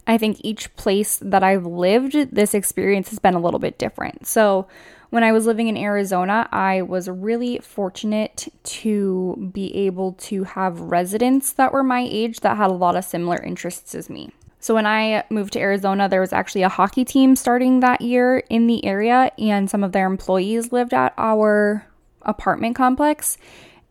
I 0.07 0.19
think 0.19 0.39
each 0.41 0.75
place 0.77 1.19
that 1.23 1.43
I've 1.43 1.67
lived, 1.67 2.15
this 2.35 2.55
experience 2.55 3.11
has 3.11 3.19
been 3.19 3.35
a 3.35 3.41
little 3.41 3.61
bit 3.61 3.79
different. 3.79 4.27
So, 4.27 4.67
when 5.11 5.23
I 5.23 5.33
was 5.33 5.45
living 5.45 5.69
in 5.69 5.77
Arizona, 5.77 6.49
I 6.51 6.81
was 6.81 7.07
really 7.07 7.59
fortunate 7.59 8.49
to 8.65 9.51
be 9.53 9.75
able 9.77 10.13
to 10.13 10.45
have 10.45 10.81
residents 10.81 11.53
that 11.53 11.71
were 11.71 11.83
my 11.83 12.01
age 12.01 12.41
that 12.41 12.57
had 12.57 12.71
a 12.71 12.75
lot 12.75 12.97
of 12.97 13.05
similar 13.05 13.37
interests 13.43 13.95
as 13.95 14.09
me. 14.09 14.33
So, 14.59 14.75
when 14.75 14.87
I 14.87 15.25
moved 15.29 15.53
to 15.53 15.61
Arizona, 15.61 16.09
there 16.09 16.21
was 16.21 16.33
actually 16.33 16.63
a 16.63 16.69
hockey 16.69 17.05
team 17.05 17.37
starting 17.37 17.81
that 17.81 18.01
year 18.01 18.39
in 18.49 18.67
the 18.67 18.85
area, 18.85 19.31
and 19.39 19.69
some 19.71 19.85
of 19.85 19.93
their 19.93 20.07
employees 20.07 20.73
lived 20.73 20.95
at 20.95 21.15
our 21.19 21.87
apartment 22.23 22.75
complex. 22.75 23.37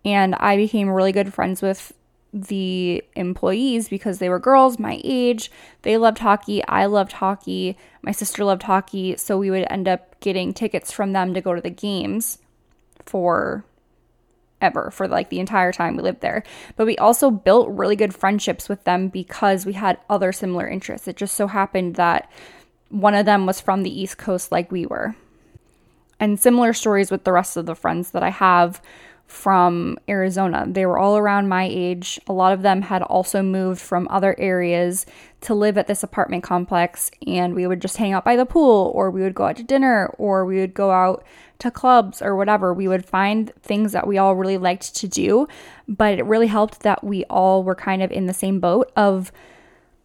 And 0.03 0.35
I 0.35 0.57
became 0.57 0.89
really 0.89 1.11
good 1.11 1.33
friends 1.33 1.61
with 1.61 1.93
the 2.33 3.03
employees 3.15 3.89
because 3.89 4.19
they 4.19 4.29
were 4.29 4.39
girls 4.39 4.79
my 4.79 5.01
age. 5.03 5.51
They 5.81 5.97
loved 5.97 6.19
hockey. 6.19 6.65
I 6.67 6.85
loved 6.85 7.13
hockey. 7.13 7.77
My 8.01 8.11
sister 8.11 8.45
loved 8.45 8.63
hockey. 8.63 9.17
So 9.17 9.37
we 9.37 9.51
would 9.51 9.67
end 9.69 9.87
up 9.87 10.19
getting 10.21 10.53
tickets 10.53 10.91
from 10.91 11.13
them 11.13 11.33
to 11.33 11.41
go 11.41 11.53
to 11.53 11.61
the 11.61 11.69
games 11.69 12.37
for 13.05 13.65
ever 14.61 14.91
for 14.91 15.07
like 15.07 15.29
the 15.29 15.39
entire 15.39 15.71
time 15.71 15.95
we 15.97 16.03
lived 16.03 16.21
there. 16.21 16.43
But 16.75 16.85
we 16.85 16.97
also 16.97 17.31
built 17.31 17.69
really 17.69 17.95
good 17.95 18.15
friendships 18.15 18.69
with 18.69 18.83
them 18.83 19.09
because 19.09 19.65
we 19.65 19.73
had 19.73 19.97
other 20.09 20.31
similar 20.31 20.67
interests. 20.67 21.07
It 21.07 21.17
just 21.17 21.35
so 21.35 21.47
happened 21.47 21.95
that 21.95 22.31
one 22.89 23.15
of 23.15 23.25
them 23.25 23.45
was 23.45 23.59
from 23.59 23.83
the 23.83 24.01
East 24.01 24.17
Coast 24.17 24.51
like 24.51 24.71
we 24.71 24.85
were. 24.85 25.15
And 26.19 26.39
similar 26.39 26.71
stories 26.73 27.09
with 27.09 27.23
the 27.23 27.31
rest 27.31 27.57
of 27.57 27.65
the 27.65 27.75
friends 27.75 28.11
that 28.11 28.21
I 28.21 28.29
have 28.29 28.81
from 29.31 29.97
Arizona. 30.09 30.65
They 30.67 30.85
were 30.85 30.99
all 30.99 31.17
around 31.17 31.47
my 31.47 31.63
age. 31.63 32.19
A 32.27 32.33
lot 32.33 32.51
of 32.51 32.63
them 32.63 32.81
had 32.81 33.01
also 33.01 33.41
moved 33.41 33.79
from 33.79 34.07
other 34.09 34.35
areas 34.37 35.05
to 35.39 35.55
live 35.55 35.77
at 35.77 35.87
this 35.87 36.03
apartment 36.03 36.43
complex, 36.43 37.09
and 37.25 37.55
we 37.55 37.65
would 37.65 37.81
just 37.81 37.95
hang 37.95 38.11
out 38.11 38.25
by 38.25 38.35
the 38.35 38.45
pool, 38.45 38.91
or 38.93 39.09
we 39.09 39.21
would 39.21 39.33
go 39.33 39.45
out 39.45 39.55
to 39.55 39.63
dinner, 39.63 40.13
or 40.17 40.45
we 40.45 40.59
would 40.59 40.73
go 40.73 40.91
out 40.91 41.23
to 41.59 41.71
clubs 41.71 42.21
or 42.21 42.35
whatever. 42.35 42.73
We 42.73 42.89
would 42.89 43.05
find 43.05 43.53
things 43.61 43.93
that 43.93 44.05
we 44.05 44.17
all 44.17 44.35
really 44.35 44.57
liked 44.57 44.95
to 44.97 45.07
do, 45.07 45.47
but 45.87 46.19
it 46.19 46.25
really 46.25 46.47
helped 46.47 46.81
that 46.81 47.01
we 47.01 47.23
all 47.25 47.63
were 47.63 47.73
kind 47.73 48.03
of 48.03 48.11
in 48.11 48.25
the 48.25 48.33
same 48.33 48.59
boat 48.59 48.91
of 48.97 49.31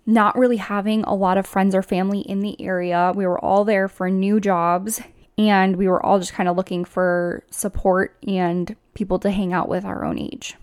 not 0.06 0.38
really 0.38 0.58
having 0.58 1.02
a 1.02 1.14
lot 1.14 1.36
of 1.36 1.46
friends 1.46 1.74
or 1.74 1.82
family 1.82 2.20
in 2.20 2.40
the 2.40 2.58
area. 2.62 3.12
We 3.14 3.26
were 3.26 3.44
all 3.44 3.64
there 3.64 3.88
for 3.88 4.08
new 4.08 4.38
jobs 4.38 5.00
and 5.38 5.76
we 5.76 5.88
were 5.88 6.04
all 6.04 6.18
just 6.18 6.32
kind 6.32 6.48
of 6.48 6.56
looking 6.56 6.84
for 6.84 7.44
support 7.50 8.16
and 8.26 8.76
people 8.94 9.18
to 9.18 9.30
hang 9.30 9.52
out 9.52 9.68
with 9.68 9.84
our 9.84 10.04
own 10.04 10.18
age. 10.18 10.56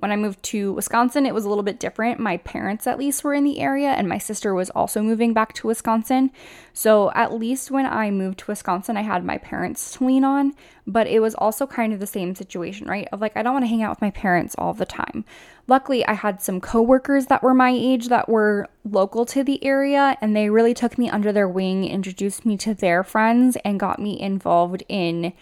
When 0.00 0.12
I 0.12 0.16
moved 0.16 0.44
to 0.44 0.72
Wisconsin, 0.74 1.26
it 1.26 1.34
was 1.34 1.44
a 1.44 1.48
little 1.48 1.64
bit 1.64 1.80
different. 1.80 2.20
My 2.20 2.36
parents, 2.36 2.86
at 2.86 3.00
least, 3.00 3.24
were 3.24 3.34
in 3.34 3.42
the 3.42 3.58
area, 3.58 3.88
and 3.88 4.08
my 4.08 4.18
sister 4.18 4.54
was 4.54 4.70
also 4.70 5.02
moving 5.02 5.32
back 5.32 5.54
to 5.54 5.66
Wisconsin. 5.66 6.30
So, 6.72 7.10
at 7.14 7.34
least 7.34 7.72
when 7.72 7.84
I 7.84 8.12
moved 8.12 8.38
to 8.40 8.46
Wisconsin, 8.46 8.96
I 8.96 9.02
had 9.02 9.24
my 9.24 9.38
parents 9.38 9.92
to 9.94 10.06
lean 10.06 10.22
on, 10.22 10.54
but 10.86 11.08
it 11.08 11.18
was 11.18 11.34
also 11.34 11.66
kind 11.66 11.92
of 11.92 11.98
the 11.98 12.06
same 12.06 12.36
situation, 12.36 12.86
right? 12.86 13.08
Of 13.10 13.20
like, 13.20 13.36
I 13.36 13.42
don't 13.42 13.54
want 13.54 13.64
to 13.64 13.68
hang 13.68 13.82
out 13.82 13.90
with 13.90 14.00
my 14.00 14.12
parents 14.12 14.54
all 14.56 14.72
the 14.72 14.86
time. 14.86 15.24
Luckily, 15.66 16.06
I 16.06 16.12
had 16.12 16.40
some 16.40 16.60
coworkers 16.60 17.26
that 17.26 17.42
were 17.42 17.54
my 17.54 17.70
age 17.70 18.06
that 18.06 18.28
were 18.28 18.68
local 18.84 19.26
to 19.26 19.42
the 19.42 19.62
area, 19.64 20.16
and 20.20 20.36
they 20.36 20.48
really 20.48 20.74
took 20.74 20.96
me 20.96 21.10
under 21.10 21.32
their 21.32 21.48
wing, 21.48 21.84
introduced 21.84 22.46
me 22.46 22.56
to 22.58 22.72
their 22.72 23.02
friends, 23.02 23.56
and 23.64 23.80
got 23.80 23.98
me 23.98 24.20
involved 24.20 24.84
in 24.88 25.32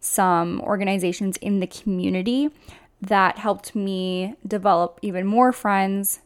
some 0.00 0.60
organizations 0.62 1.36
in 1.38 1.60
the 1.60 1.66
community 1.66 2.50
that 3.00 3.38
helped 3.38 3.74
me 3.74 4.34
develop 4.46 4.98
even 5.02 5.26
more 5.26 5.52
friends, 5.52 6.20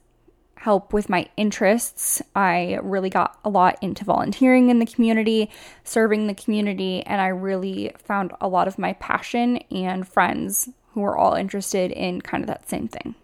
help 0.57 0.93
with 0.93 1.09
my 1.09 1.29
interests. 1.37 2.21
I 2.37 2.79
really 2.83 3.11
got 3.11 3.39
a 3.45 3.49
lot 3.49 3.79
into 3.81 4.05
volunteering 4.05 4.69
in 4.69 4.79
the 4.79 4.87
community, 4.87 5.51
serving 5.85 6.27
the 6.27 6.35
community, 6.35 7.03
and 7.05 7.21
I 7.21 7.29
really 7.29 7.93
found 7.99 8.33
a 8.41 8.49
lot 8.49 8.69
of 8.69 8.79
my 8.79 8.93
passion 8.95 9.57
and 9.71 10.07
friends 10.07 10.69
who 10.93 11.01
were 11.01 11.17
all 11.17 11.35
interested 11.35 11.91
in 11.93 12.21
kind 12.21 12.43
of 12.43 12.49
that 12.49 12.69
same 12.69 12.89
thing. 12.89 13.15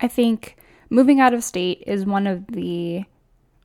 I 0.00 0.08
think 0.08 0.56
moving 0.90 1.20
out 1.20 1.34
of 1.34 1.42
state 1.42 1.82
is 1.86 2.04
one 2.04 2.26
of 2.26 2.46
the 2.48 3.04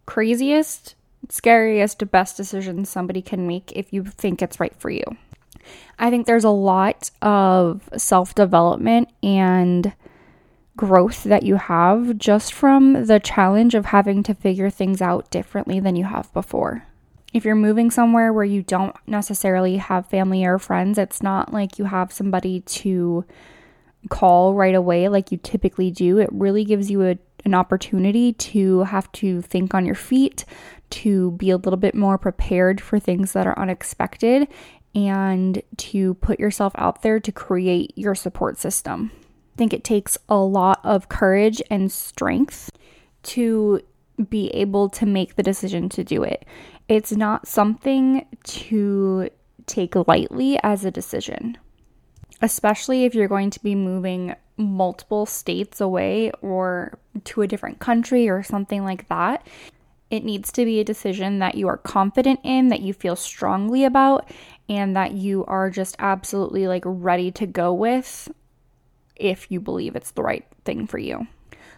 craziest, 0.06 0.96
scariest, 1.30 2.10
best 2.12 2.38
decisions 2.38 2.90
somebody 2.90 3.22
can 3.22 3.48
make 3.48 3.72
if 3.74 3.92
you 3.94 4.06
think 4.06 4.42
it's 4.42 4.60
right 4.60 4.76
for 4.80 4.90
you. 4.90 5.04
I 6.00 6.10
think 6.10 6.26
there's 6.26 6.44
a 6.44 6.50
lot 6.50 7.12
of 7.22 7.90
self 7.98 8.36
development 8.36 9.10
and 9.22 9.94
growth 10.76 11.24
that 11.24 11.44
you 11.44 11.56
have 11.56 12.18
just 12.18 12.54
from 12.54 13.06
the 13.06 13.20
challenge 13.20 13.76
of 13.76 13.86
having 13.86 14.24
to 14.24 14.34
figure 14.34 14.70
things 14.70 15.02
out 15.02 15.30
differently 15.30 15.80
than 15.80 15.96
you 15.96 16.06
have 16.06 16.34
before. 16.34 16.84
If 17.34 17.46
you're 17.46 17.56
moving 17.56 17.90
somewhere 17.90 18.32
where 18.32 18.46
you 18.46 18.62
don't 18.62 18.96
necessarily 19.08 19.78
have 19.78 20.08
family 20.08 20.46
or 20.46 20.60
friends, 20.60 20.98
it's 20.98 21.22
not 21.22 21.52
like 21.54 21.80
you 21.80 21.86
have 21.86 22.12
somebody 22.12 22.62
to 22.62 23.26
call 24.10 24.54
right 24.54 24.76
away 24.76 25.08
like 25.08 25.32
you 25.32 25.40
typically 25.42 25.90
do. 25.90 26.18
It 26.20 26.30
really 26.32 26.64
gives 26.64 26.92
you 26.92 27.04
a, 27.04 27.18
an 27.46 27.54
opportunity 27.54 28.34
to 28.34 28.84
have 28.84 29.12
to 29.14 29.42
think 29.42 29.74
on 29.74 29.86
your 29.86 29.96
feet, 29.96 30.46
to 30.92 31.32
be 31.32 31.50
a 31.50 31.58
little 31.58 31.78
bit 31.78 31.96
more 31.96 32.18
prepared 32.18 32.80
for 32.80 33.00
things 33.00 33.34
that 33.34 33.48
are 33.48 33.58
unexpected, 33.58 34.48
and 34.96 35.62
to 35.78 36.14
put 36.16 36.40
yourself 36.40 36.74
out 36.76 37.02
there 37.02 37.20
to 37.20 37.32
create 37.32 37.94
your 37.96 38.16
support 38.16 38.58
system. 38.58 39.12
I 39.56 39.58
think 39.58 39.74
it 39.74 39.84
takes 39.84 40.18
a 40.30 40.38
lot 40.38 40.80
of 40.84 41.10
courage 41.10 41.62
and 41.70 41.92
strength 41.92 42.72
to 43.24 43.82
be 44.30 44.50
able 44.50 44.90
to 44.90 45.06
make 45.06 45.36
the 45.36 45.44
decision 45.44 45.90
to 45.90 46.04
do 46.04 46.24
it. 46.24 46.46
It's 46.88 47.12
not 47.12 47.48
something 47.48 48.26
to 48.44 49.30
take 49.66 49.96
lightly 50.08 50.60
as 50.62 50.86
a 50.86 50.92
decision, 50.92 51.58
especially 52.42 53.06
if 53.06 53.16
you're 53.16 53.28
going 53.28 53.50
to 53.52 53.64
be 53.64 53.76
moving 53.76 54.36
multiple 54.58 55.26
states 55.26 55.82
away 55.82 56.32
or 56.42 57.00
to 57.24 57.42
a 57.42 57.48
different 57.48 57.80
country 57.80 58.30
or 58.30 58.44
something 58.44 58.84
like 58.84 59.08
that. 59.10 59.48
It 60.12 60.24
needs 60.24 60.52
to 60.52 60.66
be 60.66 60.80
a 60.80 60.84
decision 60.84 61.40
that 61.40 61.56
you 61.56 61.68
are 61.68 61.78
confident 61.78 62.40
in, 62.44 62.68
that 62.68 62.82
you 62.82 62.94
feel 62.94 63.16
strongly 63.16 63.84
about, 63.84 64.30
and 64.70 64.96
that 64.96 65.12
you 65.12 65.46
are 65.46 65.70
just 65.70 65.96
absolutely 66.00 66.68
like 66.68 66.84
ready 66.86 67.32
to 67.32 67.46
go 67.46 67.74
with 67.74 68.32
if 69.16 69.52
you 69.52 69.60
believe 69.60 69.96
it's 69.96 70.12
the 70.12 70.24
right 70.24 70.46
thing 70.66 70.88
for 70.88 70.98
you. 70.98 71.28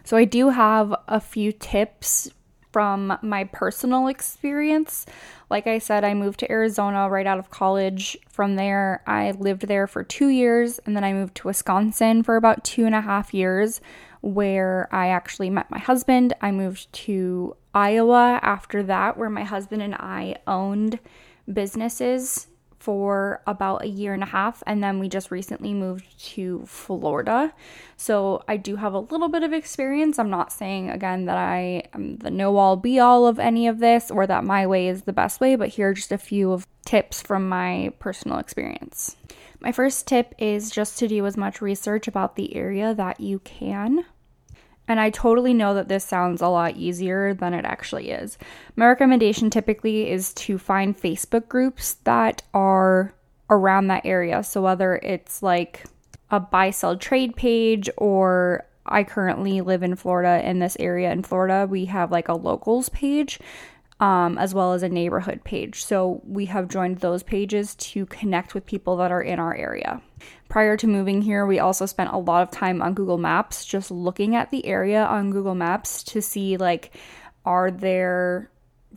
So, 0.04 0.16
I 0.16 0.24
do 0.24 0.50
have 0.50 0.94
a 1.08 1.20
few 1.20 1.50
tips 1.52 2.30
from 2.76 3.16
my 3.22 3.44
personal 3.44 4.06
experience. 4.06 5.06
Like 5.48 5.66
I 5.66 5.78
said, 5.78 6.04
I 6.04 6.12
moved 6.12 6.40
to 6.40 6.52
Arizona 6.52 7.08
right 7.08 7.26
out 7.26 7.38
of 7.38 7.48
college. 7.48 8.18
From 8.28 8.56
there, 8.56 9.02
I 9.06 9.30
lived 9.30 9.66
there 9.66 9.86
for 9.86 10.04
two 10.04 10.28
years, 10.28 10.78
and 10.80 10.94
then 10.94 11.02
I 11.02 11.14
moved 11.14 11.36
to 11.36 11.48
Wisconsin 11.48 12.22
for 12.22 12.36
about 12.36 12.64
two 12.64 12.84
and 12.84 12.94
a 12.94 13.00
half 13.00 13.32
years, 13.32 13.80
where 14.20 14.90
I 14.92 15.08
actually 15.08 15.48
met 15.48 15.70
my 15.70 15.78
husband. 15.78 16.34
I 16.42 16.50
moved 16.50 16.92
to 17.06 17.56
Iowa 17.74 18.40
after 18.42 18.82
that, 18.82 19.16
where 19.16 19.30
my 19.30 19.44
husband 19.44 19.80
and 19.80 19.94
I 19.94 20.36
owned 20.46 20.98
businesses 21.50 22.48
for 22.86 23.42
about 23.48 23.82
a 23.82 23.88
year 23.88 24.14
and 24.14 24.22
a 24.22 24.26
half 24.26 24.62
and 24.64 24.80
then 24.80 25.00
we 25.00 25.08
just 25.08 25.32
recently 25.32 25.74
moved 25.74 26.06
to 26.24 26.62
Florida. 26.66 27.52
So 27.96 28.44
I 28.46 28.58
do 28.58 28.76
have 28.76 28.92
a 28.92 29.00
little 29.00 29.28
bit 29.28 29.42
of 29.42 29.52
experience. 29.52 30.20
I'm 30.20 30.30
not 30.30 30.52
saying 30.52 30.90
again 30.90 31.24
that 31.24 31.36
I 31.36 31.82
am 31.92 32.18
the 32.18 32.30
know 32.30 32.56
all 32.58 32.76
be 32.76 33.00
all 33.00 33.26
of 33.26 33.40
any 33.40 33.66
of 33.66 33.80
this 33.80 34.08
or 34.08 34.24
that 34.28 34.44
my 34.44 34.68
way 34.68 34.86
is 34.86 35.02
the 35.02 35.12
best 35.12 35.40
way, 35.40 35.56
but 35.56 35.70
here 35.70 35.88
are 35.88 35.94
just 35.94 36.12
a 36.12 36.16
few 36.16 36.52
of 36.52 36.64
tips 36.84 37.20
from 37.20 37.48
my 37.48 37.92
personal 37.98 38.38
experience. 38.38 39.16
My 39.58 39.72
first 39.72 40.06
tip 40.06 40.32
is 40.38 40.70
just 40.70 40.96
to 41.00 41.08
do 41.08 41.26
as 41.26 41.36
much 41.36 41.60
research 41.60 42.06
about 42.06 42.36
the 42.36 42.54
area 42.54 42.94
that 42.94 43.18
you 43.18 43.40
can. 43.40 44.04
And 44.88 45.00
I 45.00 45.10
totally 45.10 45.52
know 45.52 45.74
that 45.74 45.88
this 45.88 46.04
sounds 46.04 46.40
a 46.40 46.48
lot 46.48 46.76
easier 46.76 47.34
than 47.34 47.54
it 47.54 47.64
actually 47.64 48.10
is. 48.10 48.38
My 48.76 48.86
recommendation 48.86 49.50
typically 49.50 50.10
is 50.10 50.32
to 50.34 50.58
find 50.58 50.96
Facebook 50.96 51.48
groups 51.48 51.94
that 52.04 52.42
are 52.54 53.14
around 53.50 53.88
that 53.88 54.06
area. 54.06 54.42
So 54.42 54.62
whether 54.62 54.96
it's 54.96 55.42
like 55.42 55.84
a 56.30 56.40
buy 56.40 56.70
sell 56.70 56.96
trade 56.96 57.36
page 57.36 57.88
or 57.96 58.66
I 58.84 59.02
currently 59.02 59.60
live 59.60 59.82
in 59.82 59.96
Florida 59.96 60.48
in 60.48 60.60
this 60.60 60.76
area 60.78 61.10
in 61.10 61.22
Florida, 61.22 61.66
we 61.68 61.86
have 61.86 62.12
like 62.12 62.28
a 62.28 62.34
locals 62.34 62.88
page 62.88 63.40
um, 63.98 64.36
as 64.38 64.54
well 64.54 64.72
as 64.72 64.82
a 64.82 64.88
neighborhood 64.88 65.42
page. 65.44 65.84
So 65.84 66.20
we 66.24 66.46
have 66.46 66.68
joined 66.68 66.98
those 66.98 67.22
pages 67.22 67.74
to 67.76 68.06
connect 68.06 68.54
with 68.54 68.66
people 68.66 68.96
that 68.98 69.10
are 69.10 69.22
in 69.22 69.38
our 69.38 69.54
area. 69.54 70.02
Prior 70.48 70.76
to 70.76 70.86
moving 70.86 71.22
here, 71.22 71.44
we 71.44 71.58
also 71.58 71.86
spent 71.86 72.12
a 72.12 72.18
lot 72.18 72.42
of 72.42 72.50
time 72.50 72.80
on 72.80 72.94
Google 72.94 73.18
Maps 73.18 73.64
just 73.64 73.90
looking 73.90 74.36
at 74.36 74.50
the 74.50 74.64
area 74.66 75.04
on 75.04 75.30
Google 75.30 75.54
Maps 75.54 76.02
to 76.04 76.22
see 76.22 76.56
like, 76.56 76.94
are 77.44 77.70
there 77.70 78.50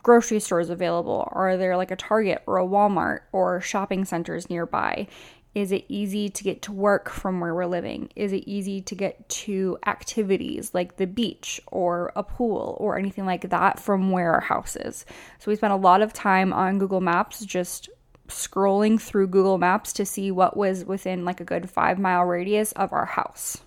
grocery 0.04 0.40
stores 0.40 0.70
available? 0.70 1.28
Are 1.32 1.58
there 1.58 1.76
like 1.76 1.92
a 1.92 1.96
Target 1.96 2.44
or 2.46 2.58
a 2.58 2.68
Walmart 2.68 3.22
or 3.32 3.62
shopping 3.62 4.06
centers 4.06 4.50
nearby? 4.50 5.08
Is 5.56 5.72
it 5.72 5.86
easy 5.88 6.30
to 6.30 6.44
get 6.44 6.62
to 6.64 6.72
work 6.72 7.10
from 7.10 7.40
where 7.40 7.56
we're 7.56 7.66
living? 7.66 8.10
Is 8.16 8.32
it 8.32 8.48
easy 8.48 8.82
to 8.82 8.94
get 8.94 9.28
to 9.30 9.80
activities 9.88 10.76
like 10.76 10.98
the 10.98 11.08
beach 11.08 11.60
or 11.68 12.12
a 12.16 12.22
pool 12.22 12.78
or 12.80 12.98
anything 12.98 13.26
like 13.26 13.50
that 13.50 13.80
from 13.80 14.12
where 14.12 14.34
our 14.34 14.42
house 14.42 14.76
is? 14.76 15.06
So 15.40 15.50
we 15.50 15.56
spent 15.56 15.74
a 15.74 15.78
lot 15.78 16.04
of 16.04 16.14
time 16.14 16.54
on 16.54 16.78
Google 16.78 17.02
Maps 17.02 17.44
just 17.44 17.90
scrolling 18.30 19.00
through 19.00 19.28
Google 19.28 19.58
Maps 19.58 19.94
to 19.94 20.06
see 20.06 20.32
what 20.32 20.56
was 20.56 20.86
within 20.86 21.26
like 21.26 21.42
a 21.42 21.46
good 21.46 21.70
five 21.70 22.00
mile 22.00 22.24
radius 22.24 22.72
of 22.74 22.94
our 22.94 23.06
house. 23.06 23.58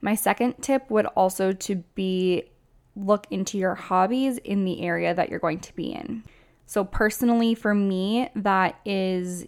My 0.00 0.14
second 0.14 0.54
tip 0.60 0.90
would 0.90 1.06
also 1.06 1.52
to 1.52 1.76
be 1.94 2.44
look 2.96 3.26
into 3.30 3.58
your 3.58 3.74
hobbies 3.74 4.38
in 4.38 4.64
the 4.64 4.82
area 4.82 5.14
that 5.14 5.28
you're 5.28 5.38
going 5.38 5.60
to 5.60 5.74
be 5.74 5.92
in. 5.92 6.24
So, 6.66 6.84
personally, 6.84 7.54
for 7.54 7.74
me, 7.74 8.28
that 8.36 8.78
is 8.84 9.46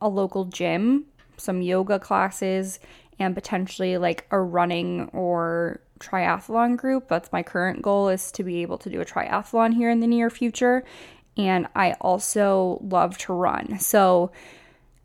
a 0.00 0.08
local 0.08 0.46
gym, 0.46 1.04
some 1.36 1.60
yoga 1.60 1.98
classes, 1.98 2.80
and 3.18 3.34
potentially 3.34 3.98
like 3.98 4.26
a 4.30 4.40
running 4.40 5.08
or 5.12 5.80
triathlon 5.98 6.76
group. 6.76 7.08
That's 7.08 7.32
my 7.32 7.42
current 7.42 7.82
goal 7.82 8.08
is 8.08 8.32
to 8.32 8.42
be 8.42 8.62
able 8.62 8.78
to 8.78 8.90
do 8.90 9.00
a 9.00 9.04
triathlon 9.04 9.74
here 9.74 9.90
in 9.90 10.00
the 10.00 10.06
near 10.06 10.30
future. 10.30 10.84
And 11.36 11.66
I 11.74 11.92
also 12.00 12.78
love 12.82 13.18
to 13.18 13.32
run. 13.32 13.78
So 13.78 14.30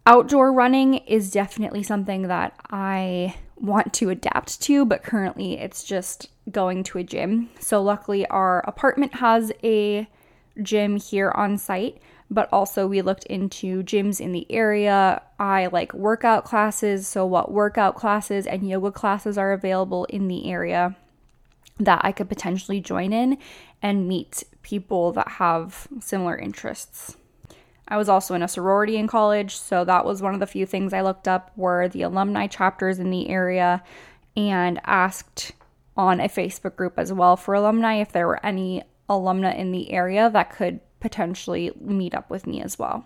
outdoor 0.06 0.54
running 0.54 0.96
is 0.96 1.32
definitely 1.32 1.84
something 1.84 2.24
that 2.24 2.54
I 2.70 3.36
want 3.56 3.94
to 3.94 4.10
adapt 4.10 4.62
to, 4.62 4.86
but 4.86 5.04
currently 5.04 5.60
it's 5.60 5.84
just 5.84 6.30
going 6.52 6.84
to 6.84 7.00
a 7.00 7.04
gym. 7.04 7.50
So 7.60 7.82
luckily 7.82 8.26
our 8.28 8.60
apartment 8.68 9.16
has 9.16 9.52
a 9.64 10.08
gym 10.62 10.98
here 10.98 11.32
on 11.36 11.58
site 11.58 12.02
but 12.32 12.50
also 12.52 12.88
we 12.88 13.02
looked 13.02 13.26
into 13.26 13.84
gyms 13.84 14.22
in 14.22 14.32
the 14.32 14.46
area. 14.52 15.22
I 15.40 15.68
like 15.68 15.94
workout 15.94 16.46
classes, 16.46 17.08
so 17.08 17.26
what 17.26 17.52
workout 17.52 17.96
classes 17.96 18.46
and 18.46 18.68
yoga 18.68 18.92
classes 18.92 19.38
are 19.38 19.52
available 19.52 20.06
in 20.06 20.28
the 20.28 20.50
area 20.50 20.96
that 21.80 22.02
I 22.04 22.12
could 22.12 22.30
potentially 22.30 22.82
join 22.82 23.14
in 23.14 23.38
and 23.82 24.08
meet 24.08 24.44
people 24.62 25.12
that 25.14 25.28
have 25.28 25.88
similar 26.00 26.38
interests. 26.38 27.16
I 27.88 27.98
was 27.98 28.08
also 28.08 28.36
in 28.36 28.44
a 28.44 28.48
sorority 28.48 28.98
in 28.98 29.08
college, 29.08 29.56
so 29.56 29.84
that 29.84 30.06
was 30.06 30.22
one 30.22 30.34
of 30.34 30.40
the 30.40 30.48
few 30.48 30.66
things 30.66 30.94
I 30.94 31.02
looked 31.02 31.28
up 31.28 31.52
were 31.56 31.88
the 31.88 32.04
alumni 32.04 32.48
chapters 32.48 33.00
in 33.00 33.10
the 33.10 33.30
area 33.30 33.84
and 34.38 34.80
asked 34.86 35.54
on 35.98 36.20
a 36.20 36.30
Facebook 36.30 36.76
group 36.76 36.94
as 36.98 37.12
well 37.12 37.36
for 37.36 37.56
alumni 37.56 37.96
if 37.96 38.12
there 38.12 38.28
were 38.28 38.46
any 38.46 38.84
alumna 39.10 39.58
in 39.58 39.72
the 39.72 39.92
area 39.92 40.30
that 40.30 40.56
could 40.56 40.80
potentially 41.00 41.72
meet 41.80 42.14
up 42.14 42.30
with 42.30 42.46
me 42.46 42.62
as 42.62 42.78
well. 42.78 43.06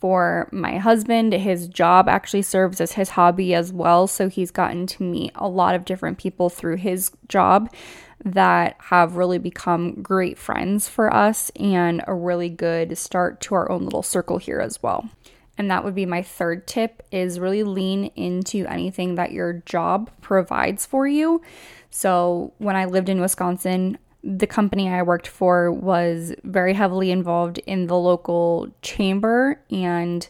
For 0.00 0.48
my 0.52 0.76
husband, 0.76 1.32
his 1.32 1.66
job 1.66 2.08
actually 2.08 2.42
serves 2.42 2.80
as 2.80 2.92
his 2.92 3.10
hobby 3.10 3.52
as 3.52 3.72
well. 3.72 4.06
So 4.06 4.28
he's 4.28 4.52
gotten 4.52 4.86
to 4.86 5.02
meet 5.02 5.32
a 5.34 5.48
lot 5.48 5.74
of 5.74 5.84
different 5.84 6.18
people 6.18 6.50
through 6.50 6.76
his 6.76 7.10
job 7.26 7.72
that 8.24 8.76
have 8.78 9.16
really 9.16 9.38
become 9.38 10.02
great 10.02 10.38
friends 10.38 10.88
for 10.88 11.12
us 11.14 11.50
and 11.56 12.02
a 12.06 12.14
really 12.14 12.48
good 12.48 12.98
start 12.98 13.40
to 13.42 13.54
our 13.54 13.70
own 13.70 13.84
little 13.84 14.02
circle 14.02 14.38
here 14.38 14.60
as 14.60 14.82
well. 14.82 15.08
And 15.56 15.70
that 15.70 15.84
would 15.84 15.94
be 15.94 16.06
my 16.06 16.22
third 16.22 16.66
tip 16.66 17.02
is 17.10 17.40
really 17.40 17.64
lean 17.64 18.06
into 18.16 18.64
anything 18.66 19.16
that 19.16 19.32
your 19.32 19.54
job 19.66 20.10
provides 20.20 20.86
for 20.86 21.06
you. 21.06 21.42
So 21.90 22.52
when 22.58 22.76
I 22.76 22.84
lived 22.84 23.08
in 23.08 23.20
Wisconsin, 23.20 23.98
the 24.22 24.46
company 24.46 24.88
I 24.88 25.02
worked 25.02 25.26
for 25.26 25.72
was 25.72 26.34
very 26.44 26.74
heavily 26.74 27.10
involved 27.10 27.58
in 27.58 27.86
the 27.86 27.96
local 27.96 28.68
chamber 28.82 29.60
and 29.70 30.28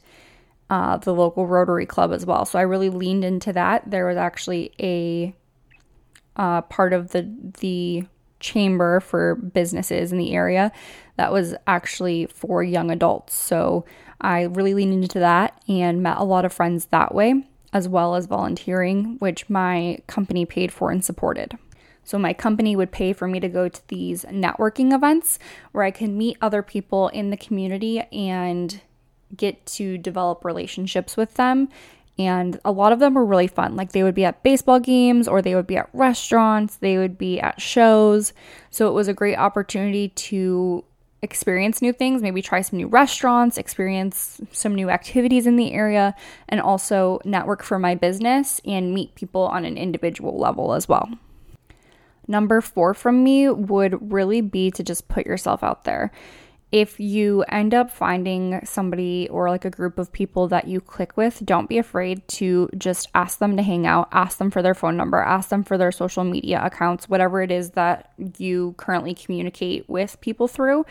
uh, 0.71 0.99
the 0.99 1.15
local 1.15 1.47
Rotary 1.47 1.87
Club 1.87 2.13
as 2.13 2.27
well. 2.27 2.45
So 2.45 2.59
I 2.59 2.63
really 2.63 2.91
leaned 2.91 3.25
into 3.25 3.53
that. 3.55 3.91
There 3.91 4.07
was 4.07 4.17
actually 4.17 4.73
a 4.79 5.35
uh, 6.39 6.63
part 6.63 6.93
of 6.93 7.11
the 7.11 7.29
the 7.61 8.05
chamber 8.41 9.01
for 9.01 9.35
businesses 9.35 10.13
in 10.13 10.19
the 10.19 10.33
area 10.33 10.71
that 11.17 11.33
was 11.33 11.55
actually 11.67 12.27
for 12.27 12.63
young 12.63 12.91
adults. 12.91 13.35
So 13.35 13.85
I 14.21 14.43
really 14.43 14.75
leaned 14.75 15.03
into 15.03 15.19
that 15.19 15.61
and 15.69 16.03
met 16.03 16.19
a 16.19 16.25
lot 16.25 16.45
of 16.45 16.53
friends 16.53 16.87
that 16.87 17.15
way, 17.15 17.45
as 17.73 17.89
well 17.89 18.15
as 18.15 18.27
volunteering, 18.27 19.17
which 19.19 19.49
my 19.51 19.99
company 20.07 20.45
paid 20.45 20.73
for 20.73 20.91
and 20.91 21.05
supported. 21.05 21.59
So, 22.05 22.19
my 22.19 22.33
company 22.33 22.75
would 22.75 22.91
pay 22.91 23.13
for 23.13 23.29
me 23.29 23.39
to 23.39 23.49
go 23.49 23.69
to 23.69 23.89
these 23.89 24.25
networking 24.25 24.95
events 24.95 25.39
where 25.73 25.85
I 25.85 25.91
can 25.91 26.17
meet 26.17 26.39
other 26.41 26.63
people 26.63 27.09
in 27.09 27.29
the 27.29 27.37
community 27.37 28.01
and 28.01 28.81
get 29.37 29.67
to 29.67 29.99
develop 29.99 30.43
relationships 30.43 31.19
with 31.19 31.35
them. 31.35 31.69
And 32.19 32.59
a 32.65 32.73
lot 32.73 32.93
of 32.93 32.99
them 32.99 33.15
were 33.15 33.25
really 33.25 33.47
fun. 33.47 33.77
Like 33.77 33.93
they 33.93 34.03
would 34.03 34.15
be 34.15 34.25
at 34.25 34.43
baseball 34.43 34.81
games 34.81 35.29
or 35.29 35.41
they 35.41 35.55
would 35.55 35.67
be 35.67 35.77
at 35.77 35.89
restaurants, 35.93 36.77
they 36.77 36.99
would 36.99 37.17
be 37.17 37.41
at 37.41 37.61
shows. 37.61 38.33
So, 38.71 38.89
it 38.89 38.93
was 38.93 39.09
a 39.09 39.15
great 39.15 39.37
opportunity 39.37 40.09
to 40.09 40.85
experience 41.23 41.83
new 41.83 41.93
things, 41.93 42.23
maybe 42.23 42.43
try 42.43 42.61
some 42.61 42.77
new 42.77 42.87
restaurants, 42.87 43.59
experience 43.59 44.41
some 44.53 44.75
new 44.75 44.89
activities 44.89 45.47
in 45.47 45.57
the 45.57 45.73
area, 45.73 46.15
and 46.49 46.61
also 46.61 47.21
network 47.25 47.63
for 47.63 47.79
my 47.79 47.95
business 47.95 48.61
and 48.65 48.95
meet 48.95 49.15
people 49.15 49.43
on 49.43 49.65
an 49.65 49.77
individual 49.77 50.39
level 50.39 50.75
as 50.75 50.89
well. 50.89 51.09
Number 52.29 52.61
four 52.61 52.95
from 52.95 53.25
me 53.25 53.49
would 53.49 54.13
really 54.13 54.43
be 54.43 54.71
to 54.73 54.83
just 54.83 55.09
put 55.09 55.27
yourself 55.27 55.65
out 55.65 55.85
there. 55.85 56.13
If 56.71 57.01
you 57.01 57.45
end 57.45 57.73
up 57.73 57.91
finding 57.91 58.61
somebody 58.65 59.27
or 59.31 59.49
like 59.49 59.65
a 59.65 59.71
group 59.71 59.99
of 59.99 60.13
people 60.13 60.49
that 60.49 60.69
you 60.69 60.83
click 60.83 61.17
with, 61.17 61.45
don't 61.45 61.69
be 61.69 61.79
afraid 61.79 62.29
to 62.29 62.69
just 62.77 63.09
ask 63.15 63.39
them 63.39 63.57
to 63.57 63.63
hang 63.63 63.87
out, 63.87 64.09
ask 64.13 64.37
them 64.37 64.51
for 64.51 64.61
their 64.61 64.75
phone 64.75 64.97
number, 64.97 65.19
ask 65.19 65.49
them 65.49 65.65
for 65.65 65.79
their 65.79 65.93
social 65.93 66.25
media 66.25 66.61
accounts, 66.63 67.09
whatever 67.09 67.41
it 67.41 67.51
is 67.51 67.71
that 67.71 68.13
you 68.37 68.75
currently 68.77 69.15
communicate 69.15 69.89
with 69.89 70.21
people 70.21 70.47
through 70.47 70.85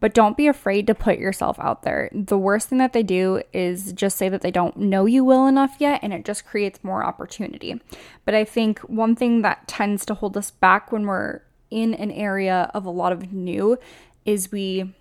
but 0.00 0.14
don't 0.14 0.36
be 0.36 0.46
afraid 0.46 0.86
to 0.86 0.94
put 0.94 1.18
yourself 1.18 1.58
out 1.60 1.82
there. 1.82 2.10
The 2.12 2.38
worst 2.38 2.68
thing 2.68 2.78
that 2.78 2.94
they 2.94 3.02
do 3.02 3.42
is 3.52 3.92
just 3.92 4.16
say 4.16 4.30
that 4.30 4.40
they 4.40 4.50
don't 4.50 4.76
know 4.76 5.04
you 5.04 5.24
well 5.24 5.46
enough 5.46 5.76
yet, 5.78 6.00
and 6.02 6.12
it 6.12 6.24
just 6.24 6.46
creates 6.46 6.82
more 6.82 7.04
opportunity. 7.04 7.80
But 8.24 8.34
I 8.34 8.44
think 8.44 8.78
one 8.80 9.14
thing 9.14 9.42
that 9.42 9.68
tends 9.68 10.06
to 10.06 10.14
hold 10.14 10.36
us 10.36 10.50
back 10.50 10.90
when 10.90 11.06
we're 11.06 11.42
in 11.70 11.94
an 11.94 12.10
area 12.10 12.70
of 12.74 12.86
a 12.86 12.90
lot 12.90 13.12
of 13.12 13.32
new 13.32 13.78
is 14.24 14.50
we 14.50 14.94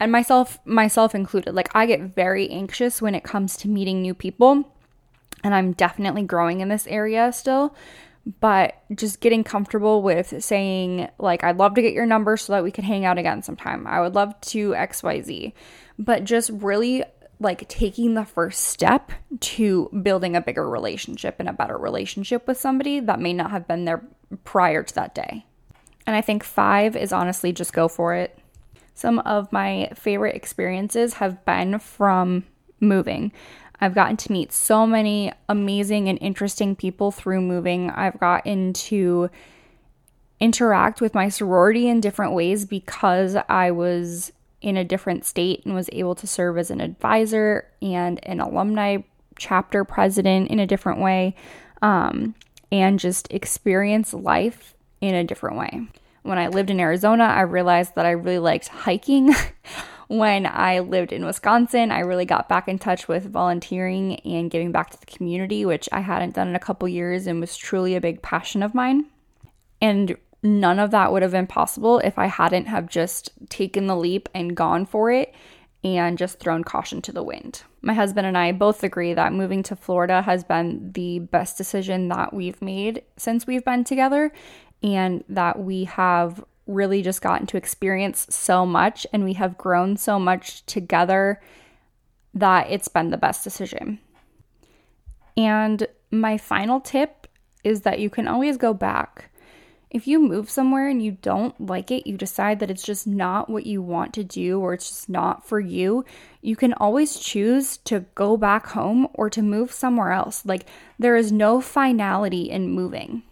and 0.00 0.12
myself 0.12 0.58
myself 0.64 1.14
included 1.14 1.54
like 1.54 1.68
i 1.74 1.86
get 1.86 2.14
very 2.14 2.48
anxious 2.50 3.02
when 3.02 3.14
it 3.14 3.24
comes 3.24 3.56
to 3.56 3.68
meeting 3.68 4.02
new 4.02 4.14
people 4.14 4.74
and 5.42 5.54
i'm 5.54 5.72
definitely 5.72 6.22
growing 6.22 6.60
in 6.60 6.68
this 6.68 6.86
area 6.86 7.32
still 7.32 7.74
but 8.40 8.82
just 8.94 9.20
getting 9.20 9.42
comfortable 9.42 10.02
with 10.02 10.42
saying 10.42 11.08
like 11.18 11.42
I'd 11.42 11.56
love 11.56 11.74
to 11.74 11.82
get 11.82 11.94
your 11.94 12.06
number 12.06 12.36
so 12.36 12.52
that 12.52 12.62
we 12.62 12.70
could 12.70 12.84
hang 12.84 13.04
out 13.04 13.18
again 13.18 13.42
sometime. 13.42 13.86
I 13.86 14.00
would 14.00 14.14
love 14.14 14.38
to 14.42 14.70
XYZ. 14.70 15.52
But 15.98 16.24
just 16.24 16.50
really 16.50 17.04
like 17.40 17.68
taking 17.68 18.14
the 18.14 18.24
first 18.24 18.64
step 18.64 19.12
to 19.40 19.88
building 20.02 20.36
a 20.36 20.40
bigger 20.40 20.68
relationship 20.68 21.36
and 21.38 21.48
a 21.48 21.52
better 21.52 21.78
relationship 21.78 22.46
with 22.46 22.58
somebody 22.58 23.00
that 23.00 23.20
may 23.20 23.32
not 23.32 23.50
have 23.50 23.66
been 23.66 23.84
there 23.84 24.04
prior 24.44 24.82
to 24.82 24.94
that 24.94 25.14
day. 25.14 25.46
And 26.06 26.16
I 26.16 26.20
think 26.20 26.42
5 26.42 26.96
is 26.96 27.12
honestly 27.12 27.52
just 27.52 27.72
go 27.72 27.88
for 27.88 28.14
it. 28.14 28.37
Some 28.98 29.20
of 29.20 29.52
my 29.52 29.92
favorite 29.94 30.34
experiences 30.34 31.14
have 31.14 31.44
been 31.44 31.78
from 31.78 32.42
moving. 32.80 33.30
I've 33.80 33.94
gotten 33.94 34.16
to 34.16 34.32
meet 34.32 34.50
so 34.50 34.88
many 34.88 35.32
amazing 35.48 36.08
and 36.08 36.18
interesting 36.20 36.74
people 36.74 37.12
through 37.12 37.42
moving. 37.42 37.90
I've 37.90 38.18
gotten 38.18 38.72
to 38.72 39.30
interact 40.40 41.00
with 41.00 41.14
my 41.14 41.28
sorority 41.28 41.88
in 41.88 42.00
different 42.00 42.32
ways 42.32 42.64
because 42.64 43.36
I 43.48 43.70
was 43.70 44.32
in 44.62 44.76
a 44.76 44.82
different 44.82 45.24
state 45.24 45.64
and 45.64 45.76
was 45.76 45.88
able 45.92 46.16
to 46.16 46.26
serve 46.26 46.58
as 46.58 46.72
an 46.72 46.80
advisor 46.80 47.68
and 47.80 48.18
an 48.26 48.40
alumni 48.40 48.96
chapter 49.38 49.84
president 49.84 50.50
in 50.50 50.58
a 50.58 50.66
different 50.66 50.98
way 50.98 51.36
um, 51.82 52.34
and 52.72 52.98
just 52.98 53.32
experience 53.32 54.12
life 54.12 54.74
in 55.00 55.14
a 55.14 55.22
different 55.22 55.56
way. 55.56 55.86
When 56.28 56.38
I 56.38 56.48
lived 56.48 56.68
in 56.68 56.78
Arizona, 56.78 57.24
I 57.24 57.40
realized 57.40 57.94
that 57.94 58.04
I 58.04 58.10
really 58.10 58.38
liked 58.38 58.68
hiking. 58.68 59.34
when 60.08 60.44
I 60.44 60.80
lived 60.80 61.10
in 61.10 61.24
Wisconsin, 61.24 61.90
I 61.90 62.00
really 62.00 62.26
got 62.26 62.50
back 62.50 62.68
in 62.68 62.78
touch 62.78 63.08
with 63.08 63.32
volunteering 63.32 64.20
and 64.20 64.50
giving 64.50 64.70
back 64.70 64.90
to 64.90 65.00
the 65.00 65.06
community, 65.06 65.64
which 65.64 65.88
I 65.90 66.00
hadn't 66.00 66.34
done 66.34 66.48
in 66.48 66.54
a 66.54 66.60
couple 66.60 66.86
years 66.86 67.26
and 67.26 67.40
was 67.40 67.56
truly 67.56 67.94
a 67.94 68.00
big 68.02 68.20
passion 68.20 68.62
of 68.62 68.74
mine. 68.74 69.06
And 69.80 70.18
none 70.42 70.78
of 70.78 70.90
that 70.90 71.12
would 71.12 71.22
have 71.22 71.32
been 71.32 71.46
possible 71.46 71.98
if 72.00 72.18
I 72.18 72.26
hadn't 72.26 72.66
have 72.66 72.90
just 72.90 73.30
taken 73.48 73.86
the 73.86 73.96
leap 73.96 74.28
and 74.34 74.54
gone 74.54 74.84
for 74.84 75.10
it 75.10 75.34
and 75.84 76.18
just 76.18 76.38
thrown 76.38 76.64
caution 76.64 77.00
to 77.02 77.12
the 77.12 77.22
wind. 77.22 77.62
My 77.82 77.94
husband 77.94 78.26
and 78.26 78.36
I 78.36 78.52
both 78.52 78.82
agree 78.82 79.14
that 79.14 79.32
moving 79.32 79.62
to 79.64 79.76
Florida 79.76 80.22
has 80.22 80.42
been 80.42 80.92
the 80.92 81.20
best 81.20 81.56
decision 81.56 82.08
that 82.08 82.34
we've 82.34 82.60
made 82.60 83.02
since 83.16 83.46
we've 83.46 83.64
been 83.64 83.84
together 83.84 84.32
and 84.82 85.22
that 85.28 85.58
we 85.60 85.84
have 85.84 86.44
really 86.66 87.00
just 87.00 87.22
gotten 87.22 87.46
to 87.46 87.56
experience 87.56 88.26
so 88.28 88.66
much 88.66 89.06
and 89.12 89.24
we 89.24 89.32
have 89.34 89.56
grown 89.56 89.96
so 89.96 90.18
much 90.18 90.64
together 90.66 91.40
that 92.34 92.70
it's 92.70 92.88
been 92.88 93.10
the 93.10 93.16
best 93.16 93.42
decision. 93.42 93.98
And 95.36 95.86
my 96.10 96.36
final 96.36 96.80
tip 96.80 97.26
is 97.64 97.82
that 97.82 98.00
you 98.00 98.10
can 98.10 98.28
always 98.28 98.56
go 98.56 98.74
back. 98.74 99.27
If 99.90 100.06
you 100.06 100.20
move 100.20 100.50
somewhere 100.50 100.88
and 100.88 101.02
you 101.02 101.12
don't 101.12 101.58
like 101.60 101.90
it, 101.90 102.06
you 102.06 102.18
decide 102.18 102.60
that 102.60 102.70
it's 102.70 102.82
just 102.82 103.06
not 103.06 103.48
what 103.48 103.64
you 103.64 103.80
want 103.80 104.12
to 104.14 104.24
do 104.24 104.60
or 104.60 104.74
it's 104.74 104.88
just 104.88 105.08
not 105.08 105.46
for 105.46 105.58
you, 105.58 106.04
you 106.42 106.56
can 106.56 106.74
always 106.74 107.18
choose 107.18 107.78
to 107.78 108.04
go 108.14 108.36
back 108.36 108.66
home 108.68 109.08
or 109.14 109.30
to 109.30 109.40
move 109.40 109.72
somewhere 109.72 110.12
else. 110.12 110.44
Like, 110.44 110.66
there 110.98 111.16
is 111.16 111.32
no 111.32 111.62
finality 111.62 112.50
in 112.50 112.70
moving. 112.70 113.22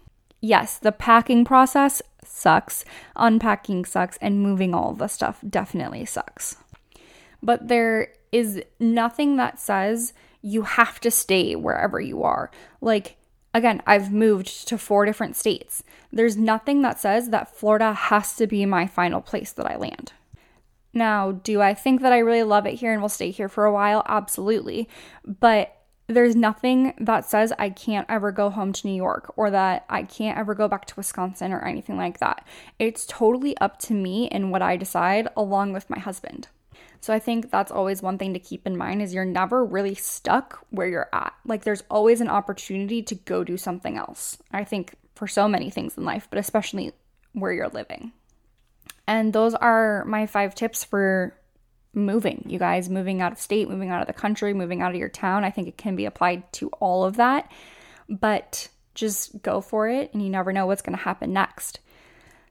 Yes, 0.40 0.78
the 0.78 0.92
packing 0.92 1.44
process 1.44 2.00
sucks, 2.24 2.84
unpacking 3.16 3.84
sucks, 3.84 4.16
and 4.18 4.42
moving 4.42 4.74
all 4.74 4.94
the 4.94 5.08
stuff 5.08 5.40
definitely 5.48 6.06
sucks. 6.06 6.56
But 7.42 7.68
there 7.68 8.12
is 8.32 8.62
nothing 8.80 9.36
that 9.36 9.60
says 9.60 10.14
you 10.40 10.62
have 10.62 11.00
to 11.00 11.10
stay 11.10 11.54
wherever 11.54 12.00
you 12.00 12.22
are. 12.22 12.50
Like, 12.80 13.16
Again, 13.56 13.80
I've 13.86 14.12
moved 14.12 14.68
to 14.68 14.76
four 14.76 15.06
different 15.06 15.34
states. 15.34 15.82
There's 16.12 16.36
nothing 16.36 16.82
that 16.82 17.00
says 17.00 17.30
that 17.30 17.56
Florida 17.56 17.94
has 17.94 18.36
to 18.36 18.46
be 18.46 18.66
my 18.66 18.86
final 18.86 19.22
place 19.22 19.50
that 19.52 19.64
I 19.64 19.76
land. 19.76 20.12
Now, 20.92 21.32
do 21.32 21.62
I 21.62 21.72
think 21.72 22.02
that 22.02 22.12
I 22.12 22.18
really 22.18 22.42
love 22.42 22.66
it 22.66 22.74
here 22.74 22.92
and 22.92 23.00
will 23.00 23.08
stay 23.08 23.30
here 23.30 23.48
for 23.48 23.64
a 23.64 23.72
while? 23.72 24.02
Absolutely. 24.06 24.90
But 25.24 25.74
there's 26.06 26.36
nothing 26.36 26.92
that 27.00 27.24
says 27.24 27.50
I 27.58 27.70
can't 27.70 28.04
ever 28.10 28.30
go 28.30 28.50
home 28.50 28.74
to 28.74 28.86
New 28.86 28.94
York 28.94 29.32
or 29.38 29.50
that 29.50 29.86
I 29.88 30.02
can't 30.02 30.36
ever 30.36 30.54
go 30.54 30.68
back 30.68 30.84
to 30.88 30.94
Wisconsin 30.94 31.50
or 31.50 31.64
anything 31.64 31.96
like 31.96 32.18
that. 32.18 32.46
It's 32.78 33.06
totally 33.06 33.56
up 33.56 33.78
to 33.84 33.94
me 33.94 34.28
and 34.28 34.52
what 34.52 34.60
I 34.60 34.76
decide 34.76 35.28
along 35.34 35.72
with 35.72 35.88
my 35.88 35.98
husband. 35.98 36.48
So 37.06 37.12
I 37.14 37.20
think 37.20 37.52
that's 37.52 37.70
always 37.70 38.02
one 38.02 38.18
thing 38.18 38.34
to 38.34 38.40
keep 38.40 38.66
in 38.66 38.76
mind 38.76 39.00
is 39.00 39.14
you're 39.14 39.24
never 39.24 39.64
really 39.64 39.94
stuck 39.94 40.66
where 40.70 40.88
you're 40.88 41.08
at. 41.12 41.34
Like 41.44 41.62
there's 41.62 41.84
always 41.88 42.20
an 42.20 42.26
opportunity 42.26 43.00
to 43.04 43.14
go 43.14 43.44
do 43.44 43.56
something 43.56 43.96
else. 43.96 44.38
I 44.50 44.64
think 44.64 44.96
for 45.14 45.28
so 45.28 45.46
many 45.46 45.70
things 45.70 45.96
in 45.96 46.04
life, 46.04 46.26
but 46.28 46.40
especially 46.40 46.90
where 47.32 47.52
you're 47.52 47.68
living. 47.68 48.10
And 49.06 49.32
those 49.32 49.54
are 49.54 50.04
my 50.06 50.26
five 50.26 50.56
tips 50.56 50.82
for 50.82 51.38
moving, 51.94 52.44
you 52.48 52.58
guys, 52.58 52.90
moving 52.90 53.22
out 53.22 53.30
of 53.30 53.38
state, 53.38 53.68
moving 53.68 53.90
out 53.90 54.00
of 54.00 54.08
the 54.08 54.12
country, 54.12 54.52
moving 54.52 54.82
out 54.82 54.90
of 54.90 54.98
your 54.98 55.08
town. 55.08 55.44
I 55.44 55.52
think 55.52 55.68
it 55.68 55.78
can 55.78 55.94
be 55.94 56.06
applied 56.06 56.52
to 56.54 56.70
all 56.80 57.04
of 57.04 57.18
that, 57.18 57.52
but 58.08 58.66
just 58.96 59.40
go 59.42 59.60
for 59.60 59.88
it 59.88 60.12
and 60.12 60.24
you 60.24 60.28
never 60.28 60.52
know 60.52 60.66
what's 60.66 60.82
going 60.82 60.98
to 60.98 61.04
happen 61.04 61.32
next. 61.32 61.78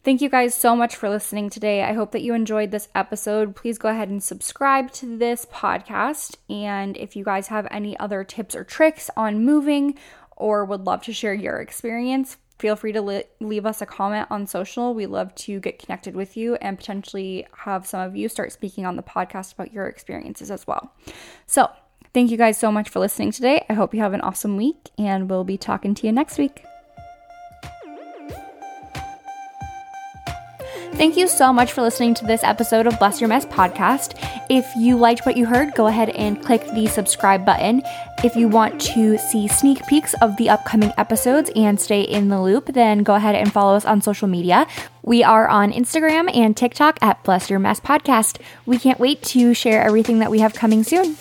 Thank 0.05 0.21
you 0.21 0.29
guys 0.29 0.53
so 0.53 0.75
much 0.75 0.95
for 0.95 1.09
listening 1.09 1.49
today. 1.49 1.81
I 1.81 1.93
hope 1.93 2.11
that 2.11 2.21
you 2.21 2.35
enjoyed 2.35 2.69
this 2.69 2.89
episode. 2.93 3.55
Please 3.55 3.79
go 3.79 3.89
ahead 3.89 4.09
and 4.09 4.21
subscribe 4.21 4.91
to 4.91 5.17
this 5.17 5.47
podcast. 5.47 6.35
And 6.47 6.95
if 6.95 7.15
you 7.15 7.23
guys 7.25 7.47
have 7.47 7.67
any 7.71 7.97
other 7.97 8.23
tips 8.23 8.55
or 8.55 8.63
tricks 8.63 9.09
on 9.17 9.43
moving 9.43 9.97
or 10.37 10.63
would 10.63 10.81
love 10.81 11.01
to 11.05 11.13
share 11.13 11.33
your 11.33 11.59
experience, 11.59 12.37
feel 12.59 12.75
free 12.75 12.91
to 12.91 13.01
li- 13.01 13.23
leave 13.39 13.65
us 13.65 13.81
a 13.81 13.87
comment 13.87 14.27
on 14.29 14.45
social. 14.45 14.93
We 14.93 15.07
love 15.07 15.33
to 15.35 15.59
get 15.59 15.79
connected 15.79 16.15
with 16.15 16.37
you 16.37 16.53
and 16.57 16.77
potentially 16.77 17.47
have 17.63 17.87
some 17.87 18.01
of 18.01 18.15
you 18.15 18.29
start 18.29 18.51
speaking 18.51 18.85
on 18.85 18.97
the 18.97 19.01
podcast 19.01 19.53
about 19.53 19.73
your 19.73 19.87
experiences 19.87 20.51
as 20.51 20.67
well. 20.67 20.93
So, 21.47 21.67
thank 22.13 22.29
you 22.29 22.37
guys 22.37 22.59
so 22.59 22.71
much 22.71 22.89
for 22.89 22.99
listening 22.99 23.31
today. 23.31 23.65
I 23.69 23.73
hope 23.73 23.95
you 23.95 24.01
have 24.01 24.13
an 24.13 24.21
awesome 24.21 24.55
week, 24.55 24.91
and 24.99 25.31
we'll 25.31 25.43
be 25.43 25.57
talking 25.57 25.95
to 25.95 26.05
you 26.05 26.13
next 26.13 26.37
week. 26.37 26.63
Thank 30.95 31.17
you 31.17 31.27
so 31.27 31.51
much 31.51 31.73
for 31.73 31.81
listening 31.81 32.13
to 32.15 32.25
this 32.25 32.41
episode 32.41 32.87
of 32.87 32.97
Bless 32.97 33.19
Your 33.19 33.27
Mess 33.27 33.45
podcast. 33.45 34.17
If 34.49 34.65
you 34.77 34.95
liked 34.97 35.25
what 35.25 35.35
you 35.35 35.45
heard, 35.45 35.75
go 35.75 35.87
ahead 35.87 36.09
and 36.11 36.41
click 36.41 36.65
the 36.73 36.87
subscribe 36.87 37.45
button. 37.45 37.83
If 38.23 38.37
you 38.37 38.47
want 38.47 38.79
to 38.81 39.17
see 39.17 39.49
sneak 39.49 39.85
peeks 39.87 40.13
of 40.21 40.37
the 40.37 40.49
upcoming 40.49 40.93
episodes 40.97 41.51
and 41.53 41.79
stay 41.79 42.01
in 42.01 42.29
the 42.29 42.41
loop, 42.41 42.67
then 42.67 43.03
go 43.03 43.13
ahead 43.13 43.35
and 43.35 43.51
follow 43.51 43.75
us 43.75 43.83
on 43.83 44.01
social 44.01 44.29
media. 44.29 44.67
We 45.03 45.21
are 45.21 45.49
on 45.49 45.73
Instagram 45.73 46.33
and 46.33 46.55
TikTok 46.55 46.97
at 47.01 47.21
Bless 47.25 47.49
Your 47.49 47.59
Mess 47.59 47.81
Podcast. 47.81 48.39
We 48.65 48.79
can't 48.79 48.99
wait 48.99 49.21
to 49.23 49.53
share 49.53 49.83
everything 49.83 50.19
that 50.19 50.31
we 50.31 50.39
have 50.39 50.53
coming 50.53 50.83
soon. 50.83 51.17